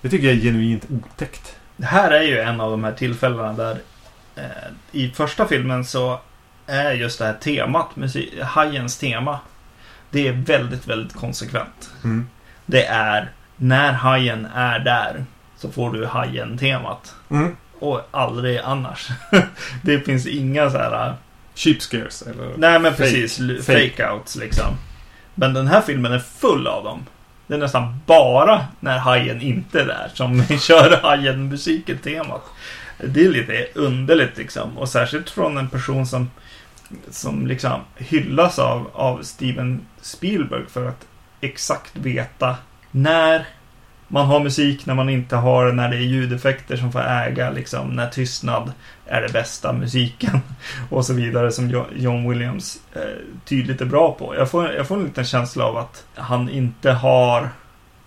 [0.00, 1.56] Det tycker jag är genuint otäckt.
[1.76, 3.80] Det här är ju en av de här tillfällena där
[4.36, 4.44] eh,
[4.92, 6.20] i första filmen så
[6.66, 9.40] är just det här temat, musik, hajens tema,
[10.10, 11.90] det är väldigt, väldigt konsekvent.
[12.04, 12.28] Mm.
[12.66, 13.30] Det är
[13.62, 15.24] när hajen är där
[15.56, 17.14] så får du hajen-temat.
[17.30, 17.56] Mm.
[17.78, 19.08] Och aldrig annars.
[19.82, 21.14] det finns inga så här...
[21.54, 22.22] Cheap scares.
[22.22, 22.52] Eller?
[22.56, 23.02] Nej men Fake.
[23.02, 23.36] precis,
[23.66, 23.90] Fake.
[23.96, 24.66] fake-outs liksom.
[25.34, 27.06] Men den här filmen är full av dem.
[27.46, 32.42] Det är nästan bara när hajen inte är där som kör hajen-musiken-temat.
[32.98, 34.78] Det är lite underligt liksom.
[34.78, 36.30] Och särskilt från en person som,
[37.10, 41.06] som liksom hyllas av, av Steven Spielberg för att
[41.40, 42.56] exakt veta
[42.92, 43.46] när
[44.12, 47.50] man har musik, när man inte har det, när det är ljudeffekter som får äga,
[47.50, 48.72] liksom, när tystnad
[49.06, 50.40] är det bästa musiken
[50.90, 53.00] och så vidare som John Williams eh,
[53.44, 54.34] tydligt är bra på.
[54.36, 57.48] Jag får, jag får en liten känsla av att han inte har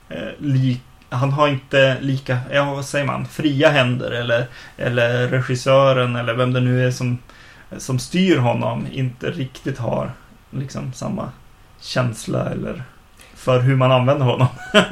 [0.10, 6.16] eh, li, han har inte lika, ja vad säger man, fria händer eller, eller regissören
[6.16, 7.18] eller vem det nu är som,
[7.78, 10.12] som styr honom inte riktigt har
[10.52, 11.30] liksom samma
[11.80, 12.84] känsla eller
[13.46, 14.48] för hur man använder honom.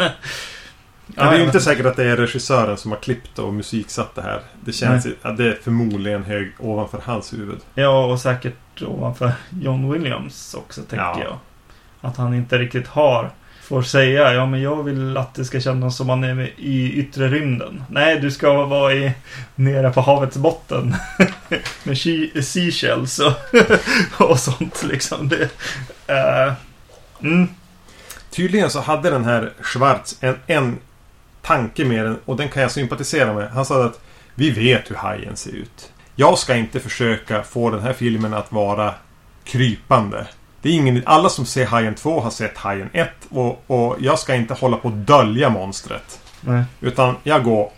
[1.16, 4.16] Ja, det är ju inte säkert att det är regissören som har klippt och musiksatt
[4.16, 4.42] det här.
[4.66, 7.58] Det känns att det är förmodligen hög ovanför hans huvud.
[7.76, 9.32] Ja, och säkert ovanför
[9.62, 11.20] John Williams också, tänker Ja.
[11.24, 11.38] jag.
[12.02, 13.30] Att han inte riktigt har,
[13.64, 17.28] får säga, ja men jag vill att det ska kännas som man är i yttre
[17.28, 17.84] rymden.
[17.90, 19.14] Nej, du ska vara i,
[19.56, 20.96] nere på havets botten.
[21.84, 23.34] Med she- seashells och,
[24.30, 25.30] och sånt liksom.
[25.30, 25.44] Det,
[26.08, 26.54] eh,
[27.22, 27.48] mm,
[28.34, 30.78] Tydligen så hade den här Schwarz en, en
[31.42, 33.50] tanke med den och den kan jag sympatisera med.
[33.52, 34.00] Han sa att
[34.36, 35.92] vi vet hur hajen ser ut.
[36.16, 38.94] Jag ska inte försöka få den här filmen att vara
[39.44, 40.28] krypande.
[40.62, 44.20] Det är ingen, alla som ser Hajen 2 har sett Hajen 1 och, och jag
[44.20, 46.20] ska inte hålla på att dölja monstret.
[46.42, 46.64] nej.
[46.82, 47.72] Utan jag går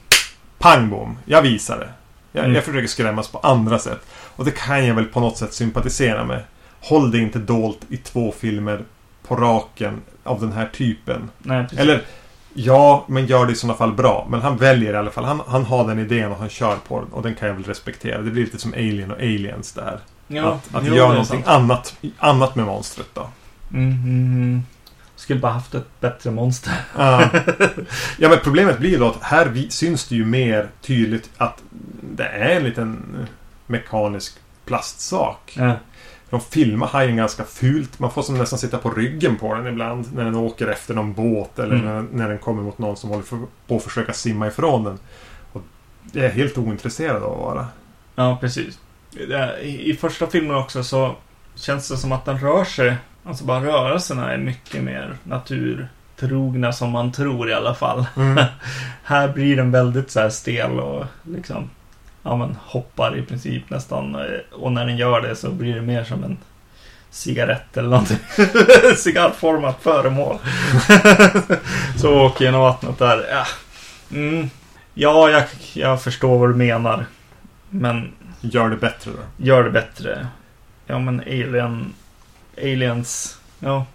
[0.60, 1.18] pang bom.
[1.26, 1.90] Jag visar det.
[2.32, 2.56] Jag, Mm.
[2.56, 4.00] jag försöker skrämmas på andra sätt.
[4.36, 6.44] Och det kan jag väl på något sätt sympatisera med.
[6.82, 8.82] Håll det inte dolt i två filmer
[9.28, 11.30] på raken av den här typen.
[11.38, 11.66] nej.
[11.78, 12.02] Eller
[12.54, 14.28] ja, men gör det i sådana fall bra.
[14.30, 15.24] Men han väljer i alla fall.
[15.24, 17.10] Han, han har den idén och han kör på den.
[17.10, 18.22] Och den kan jag väl respektera.
[18.22, 20.00] Det blir lite som Alien och Aliens där.
[20.28, 23.30] ja, att att jo, göra någonting annat, annat med monstret då.
[23.74, 24.64] Mm, mm, mm.
[25.16, 26.74] Skulle bara haft ett bättre monster.
[26.98, 27.30] Ja.
[28.18, 31.64] ja, men problemet blir då att här syns det ju mer tydligt att
[32.02, 33.16] det är en liten
[33.68, 35.54] mekanisk plastsak.
[35.58, 35.74] Ja.
[36.30, 38.00] De filmar hajen ganska fult.
[38.00, 41.14] Man får som nästan sitta på ryggen på den ibland när den åker efter någon
[41.14, 41.86] båt eller Mm.
[41.86, 45.00] när, när den kommer mot någon som håller för, på att försöka simma ifrån den.
[45.54, 45.62] Och
[46.02, 47.68] det är helt ointresserad av att vara.
[48.16, 48.80] Ja, precis.
[49.62, 51.16] I första filmen också så
[51.56, 56.90] känns det som att den rör sig, alltså bara rörelserna är mycket mer naturtrogna som
[56.92, 58.06] man tror i alla fall.
[58.18, 58.44] Mm.
[59.04, 61.70] Här blir den väldigt så här stel och liksom,
[62.26, 64.16] ja men hoppar i princip nästan.
[64.16, 64.22] eh,
[64.52, 66.38] Och när den gör det så blir det mer som en
[67.10, 68.18] cigarett eller någonting.
[68.98, 70.38] Cigarrformat föremål.
[71.98, 73.26] så åker genom vattnet där.
[73.32, 73.46] Ja,
[74.18, 74.50] mm.
[74.94, 77.06] ja jag, jag förstår vad du menar.
[77.70, 78.12] Men
[78.42, 79.46] Gör det bättre då.
[79.46, 80.28] gör det bättre.
[80.86, 81.94] Ja men Alien...
[82.58, 83.40] Aliens...
[83.60, 83.86] Ja.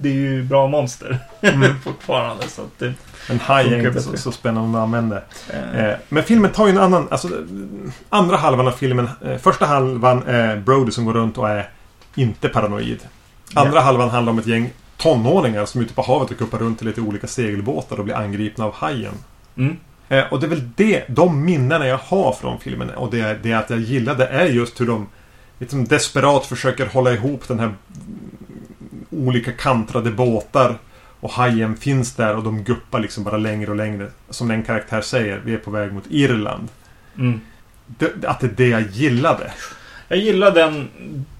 [0.00, 1.18] Det är ju bra monster.
[1.40, 1.80] Mm.
[1.84, 2.94] Fortfarande så att det...
[3.28, 5.22] Men haj är inte så, så spännande att använda.
[5.50, 7.08] Eh, Eh, men filmen tar ju en annan...
[7.10, 7.28] Alltså,
[8.08, 9.08] andra halvan av filmen...
[9.24, 11.68] Eh, första halvan är Brody som går runt och är
[12.14, 12.98] inte paranoid.
[13.54, 13.80] Andra Ja.
[13.80, 16.84] halvan handlar om ett gäng tonåringar som är ute på havet och kuppar runt i
[16.84, 19.14] lite olika segelbåtar och blir angripna av hajen.
[19.56, 19.76] Mm.
[20.08, 23.52] Eh, och det är väl det, de minnena jag har från filmen och det, det
[23.52, 25.06] att jag gillade är just hur de
[25.58, 27.74] liksom desperat försöker hålla ihop den här
[29.14, 30.78] olika kantrade båtar
[31.20, 34.10] och hajen finns där och de guppar liksom bara längre och längre.
[34.30, 36.68] Som en karaktär säger, vi är på väg mot Irland.
[37.18, 37.40] Mm.
[37.86, 39.52] Det, att det är det jag gillade.
[40.08, 40.88] Jag gillar den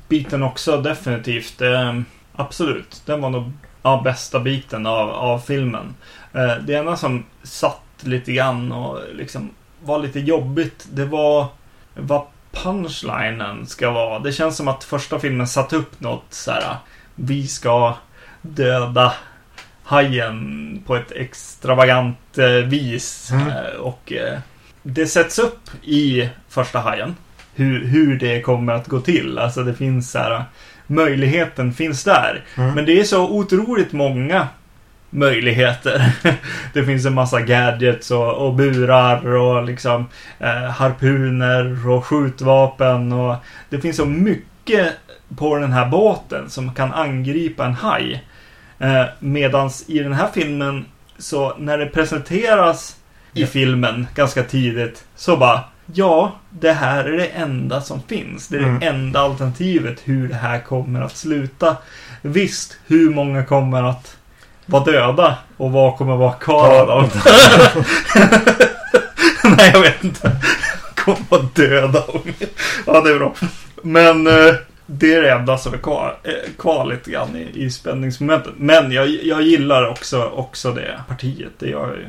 [0.09, 1.61] biten också definitivt.
[1.61, 2.01] Eh,
[2.33, 3.03] absolut.
[3.07, 3.53] Den var nog
[3.83, 5.95] ja, bästa biten av, av filmen.
[6.33, 9.51] Eh, det enda som satt lite grann och liksom
[9.83, 11.47] var lite jobbigt, det var
[11.95, 14.19] vad punchlinen ska vara.
[14.19, 16.77] Det känns som att första filmen satt upp något så här.
[17.15, 17.95] Vi ska
[18.43, 19.13] döda
[19.83, 23.31] hajen på ett extravagant eh, vis.
[23.33, 23.49] Mm.
[23.49, 24.39] Eh, och eh,
[24.83, 27.17] det sätts upp i första hajen.
[27.55, 29.39] Hur, hur det kommer att gå till.
[29.39, 30.45] Alltså det finns så här.
[30.87, 32.45] Möjligheten finns där.
[32.57, 32.75] Mm.
[32.75, 34.49] Men det är så otroligt många
[35.11, 36.13] möjligheter.
[36.73, 40.07] det finns en massa gadgets och, och burar och liksom
[40.39, 43.37] eh, harpuner och skjutvapen och
[43.71, 44.54] det finns så mycket
[45.37, 48.25] på den här båten som kan angripa en haj.
[48.79, 50.85] Eh, medans i den här filmen
[51.19, 52.97] så när det presenteras
[53.33, 53.47] i Ja.
[53.47, 55.61] filmen ganska tidigt så bara
[55.95, 58.49] Ja, det här är det enda som finns.
[58.49, 58.79] Det är Mm.
[58.81, 61.77] det enda alternativet hur det här kommer att sluta.
[62.23, 64.17] Visst, hur många kommer att
[64.67, 67.11] vara döda och vad kommer vara kvar av dem?
[69.57, 70.37] Nej, jag vet inte.
[70.97, 72.03] Kommer vara döda.
[72.87, 73.35] ja, det är bra.
[73.85, 74.55] Men eh,
[74.87, 78.53] det är det enda som är kvar, eh, kvar lite grann i, i spänningsmomentet.
[78.57, 81.53] Men jag, jag gillar också, också det partiet.
[81.59, 82.09] Det gör jag ju.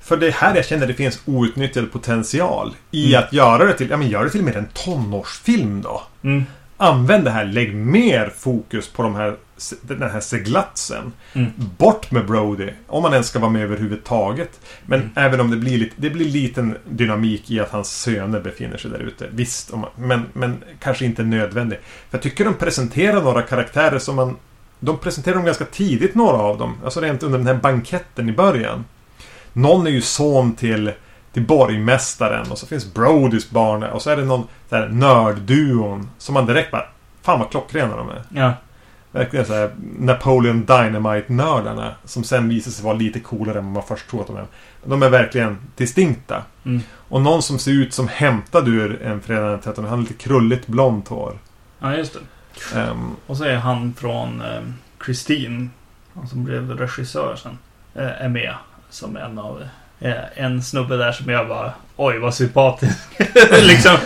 [0.00, 2.74] För det är här jag känner det finns outnyttjad potential.
[2.90, 3.24] I Mm.
[3.24, 6.02] att göra det till, ja men gör det till mer en tonårsfilm då.
[6.24, 6.44] Mm.
[6.76, 9.36] Använd det här, lägg mer fokus på de här,
[9.82, 11.12] den här seglatsen.
[11.32, 11.50] Mm.
[11.78, 14.60] Bort med Brody, om man ens ska vara med överhuvudtaget.
[14.86, 15.10] Men Mm.
[15.14, 18.90] även om det blir lite, det blir liten dynamik i att hans söner befinner sig
[18.90, 19.26] där ute.
[19.30, 21.80] Visst, man, men, men kanske inte nödvändigt.
[22.10, 24.36] För jag tycker de presenterar några karaktärer som man...
[24.80, 26.74] De presenterar dem ganska tidigt, några av dem.
[26.84, 28.84] Alltså rent under den här banketten i början.
[29.52, 30.92] Någon är ju son till,
[31.32, 36.34] till borgmästaren och så finns Brodys barn och så är det någon här nördduon som
[36.34, 36.86] man direkt bara...
[37.22, 38.22] Fan vad klockrena de är.
[38.28, 38.52] Ja.
[39.12, 41.94] Verkligen så här Napoleon Dynamite-nördarna.
[42.04, 44.46] Som sen visar sig vara lite coolare än vad man först tror att de är.
[44.84, 46.42] De är verkligen distinkta.
[46.64, 46.80] Mm.
[46.90, 49.84] Och någon som ser ut som hämtad ur en Fredag den 13.
[49.84, 51.38] Han har lite krulligt blont hår.
[51.78, 52.20] ja, just det.
[52.80, 54.60] Ehm, Och så är han från eh,
[55.04, 55.68] Christine,
[56.14, 57.58] han som blev regissör sen,
[57.94, 58.54] eh, är med
[58.90, 59.62] som en av
[60.00, 61.72] eh, en snubbe där som jag bara
[62.04, 62.98] Oj vad sympatisk
[63.62, 63.96] liksom,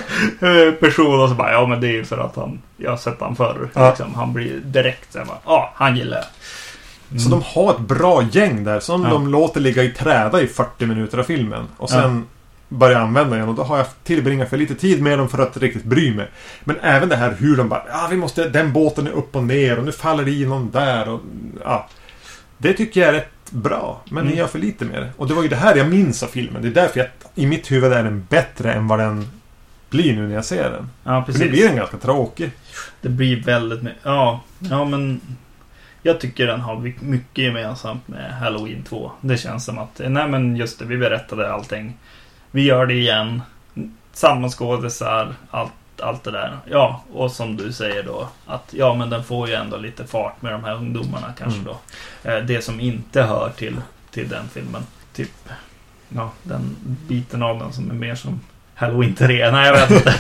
[0.40, 2.97] eh, person och så bara ja men det är ju för att han Jag har
[2.97, 3.68] sett han förr.
[3.74, 3.88] Ja.
[3.88, 6.26] Liksom, han blir direkt så Ja han gillar jag.
[7.11, 7.20] Mm.
[7.20, 9.09] Så de har ett bra gäng där som Ja.
[9.11, 11.64] de låter ligga i träda i 40 minuter av filmen.
[11.76, 12.24] Och sen
[12.68, 15.57] börjar använda igen och då har jag tillbringat för lite tid med dem för att
[15.57, 16.28] riktigt bry mig.
[16.64, 19.44] Men även det här hur de bara Ja vi måste Den båten är upp och
[19.44, 21.20] ner och nu faller det i någon där och
[21.64, 21.88] ja.
[22.59, 24.01] Det tycker jag är rätt bra.
[24.05, 24.30] Men Mm.
[24.32, 25.12] ni gör för lite mer.
[25.16, 26.62] Och det var ju det här jag minns av filmen.
[26.62, 29.26] Det är därför jag i mitt huvud är den bättre än vad den
[29.90, 30.90] blir nu när jag ser den.
[31.05, 31.42] Ja För precis.
[31.42, 32.51] nu blir den ganska tråkig.
[33.01, 33.99] Det blir väldigt mycket.
[34.03, 35.20] Ja, ja men
[36.03, 39.12] jag tycker den har my- mycket gemensamt med Halloween 2.
[39.20, 41.97] Det känns som att, nej men just det, vi berättade allting.
[42.51, 43.42] Vi gör det igen.
[44.12, 46.59] Samma skådisar, allt, allt det där.
[46.70, 50.42] Ja, och som du säger då, att ja men den får ju ändå lite fart
[50.42, 51.72] med de här ungdomarna kanske Mm.
[52.22, 52.30] då.
[52.30, 53.76] Eh, Det som inte hör till,
[54.11, 54.82] till den filmen.
[55.14, 55.30] Typ,
[56.09, 56.76] ja, den
[57.09, 58.40] biten av den som är mer som
[58.74, 59.51] Halloween 3.
[59.51, 60.14] Nej, jag vet inte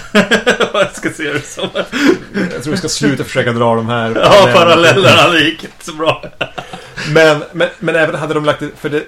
[0.72, 1.68] vad jag ska se det som.
[2.52, 5.92] Jag tror vi ska sluta försöka dra de här Ja, parallellerna, det gick inte så
[5.94, 6.24] bra.
[7.14, 9.02] Men, men, men även hade de lagt det, för det,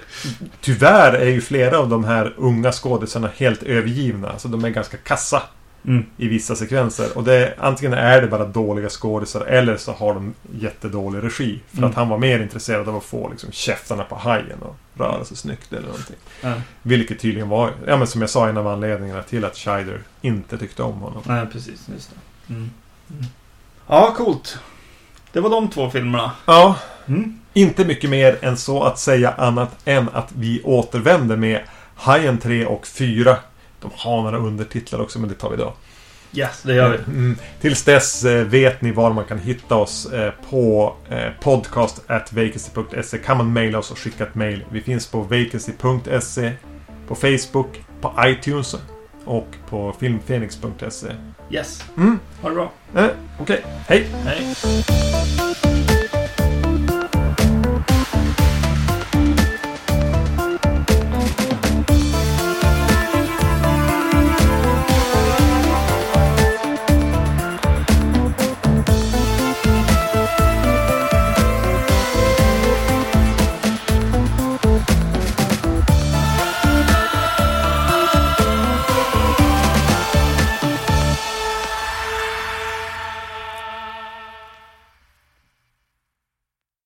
[0.61, 4.39] Tyvärr är ju flera av de här unga skådisarna helt övergivna.
[4.39, 5.43] Så de är ganska kassa
[5.85, 6.05] Mm.
[6.17, 7.17] i vissa sekvenser.
[7.17, 11.59] Och det, antingen är det bara dåliga skådisar eller så har de jättedålig regi.
[11.71, 11.89] För Mm.
[11.89, 15.37] att han var mer intresserad av att få liksom, käftarna på hajen och röra sig
[15.37, 16.15] snyggt eller någonting.
[16.41, 16.53] Ja.
[16.81, 20.57] Vilket tydligen var, ja men som jag sa, en av anledningarna till att Scheider inte
[20.57, 21.21] tyckte om honom.
[21.25, 21.89] Nej, precis.
[21.93, 22.53] Just det.
[22.53, 22.69] Mm.
[23.11, 23.25] Mm.
[23.87, 24.59] Ja, coolt.
[25.31, 26.31] Det var de två filmerna.
[26.45, 26.75] Ja,
[27.05, 27.39] Mm.
[27.53, 31.61] inte mycket mer än så att säga annat än att vi återvänder med
[31.95, 33.37] Hajen 3 och 4.
[33.81, 35.73] De har några undertitlar också, men det tar vi då.
[36.33, 36.97] Yes, det gör vi.
[36.97, 37.37] Mm.
[37.61, 43.17] Tills dess eh, vet ni var man kan hitta oss eh, på eh, podcast.vacancy.se.
[43.17, 44.65] Kan man mejla oss och skicka ett mejl.
[44.71, 46.51] Vi finns på vacancy.se,
[47.07, 48.75] på Facebook, på iTunes
[49.25, 51.07] och på filmfenix.se.
[51.51, 51.83] Yes.
[51.97, 52.19] Mm.
[52.41, 52.71] Ha det bra.
[52.95, 53.09] Eh,
[53.39, 54.07] Okej, hej!
[54.25, 54.55] Hej.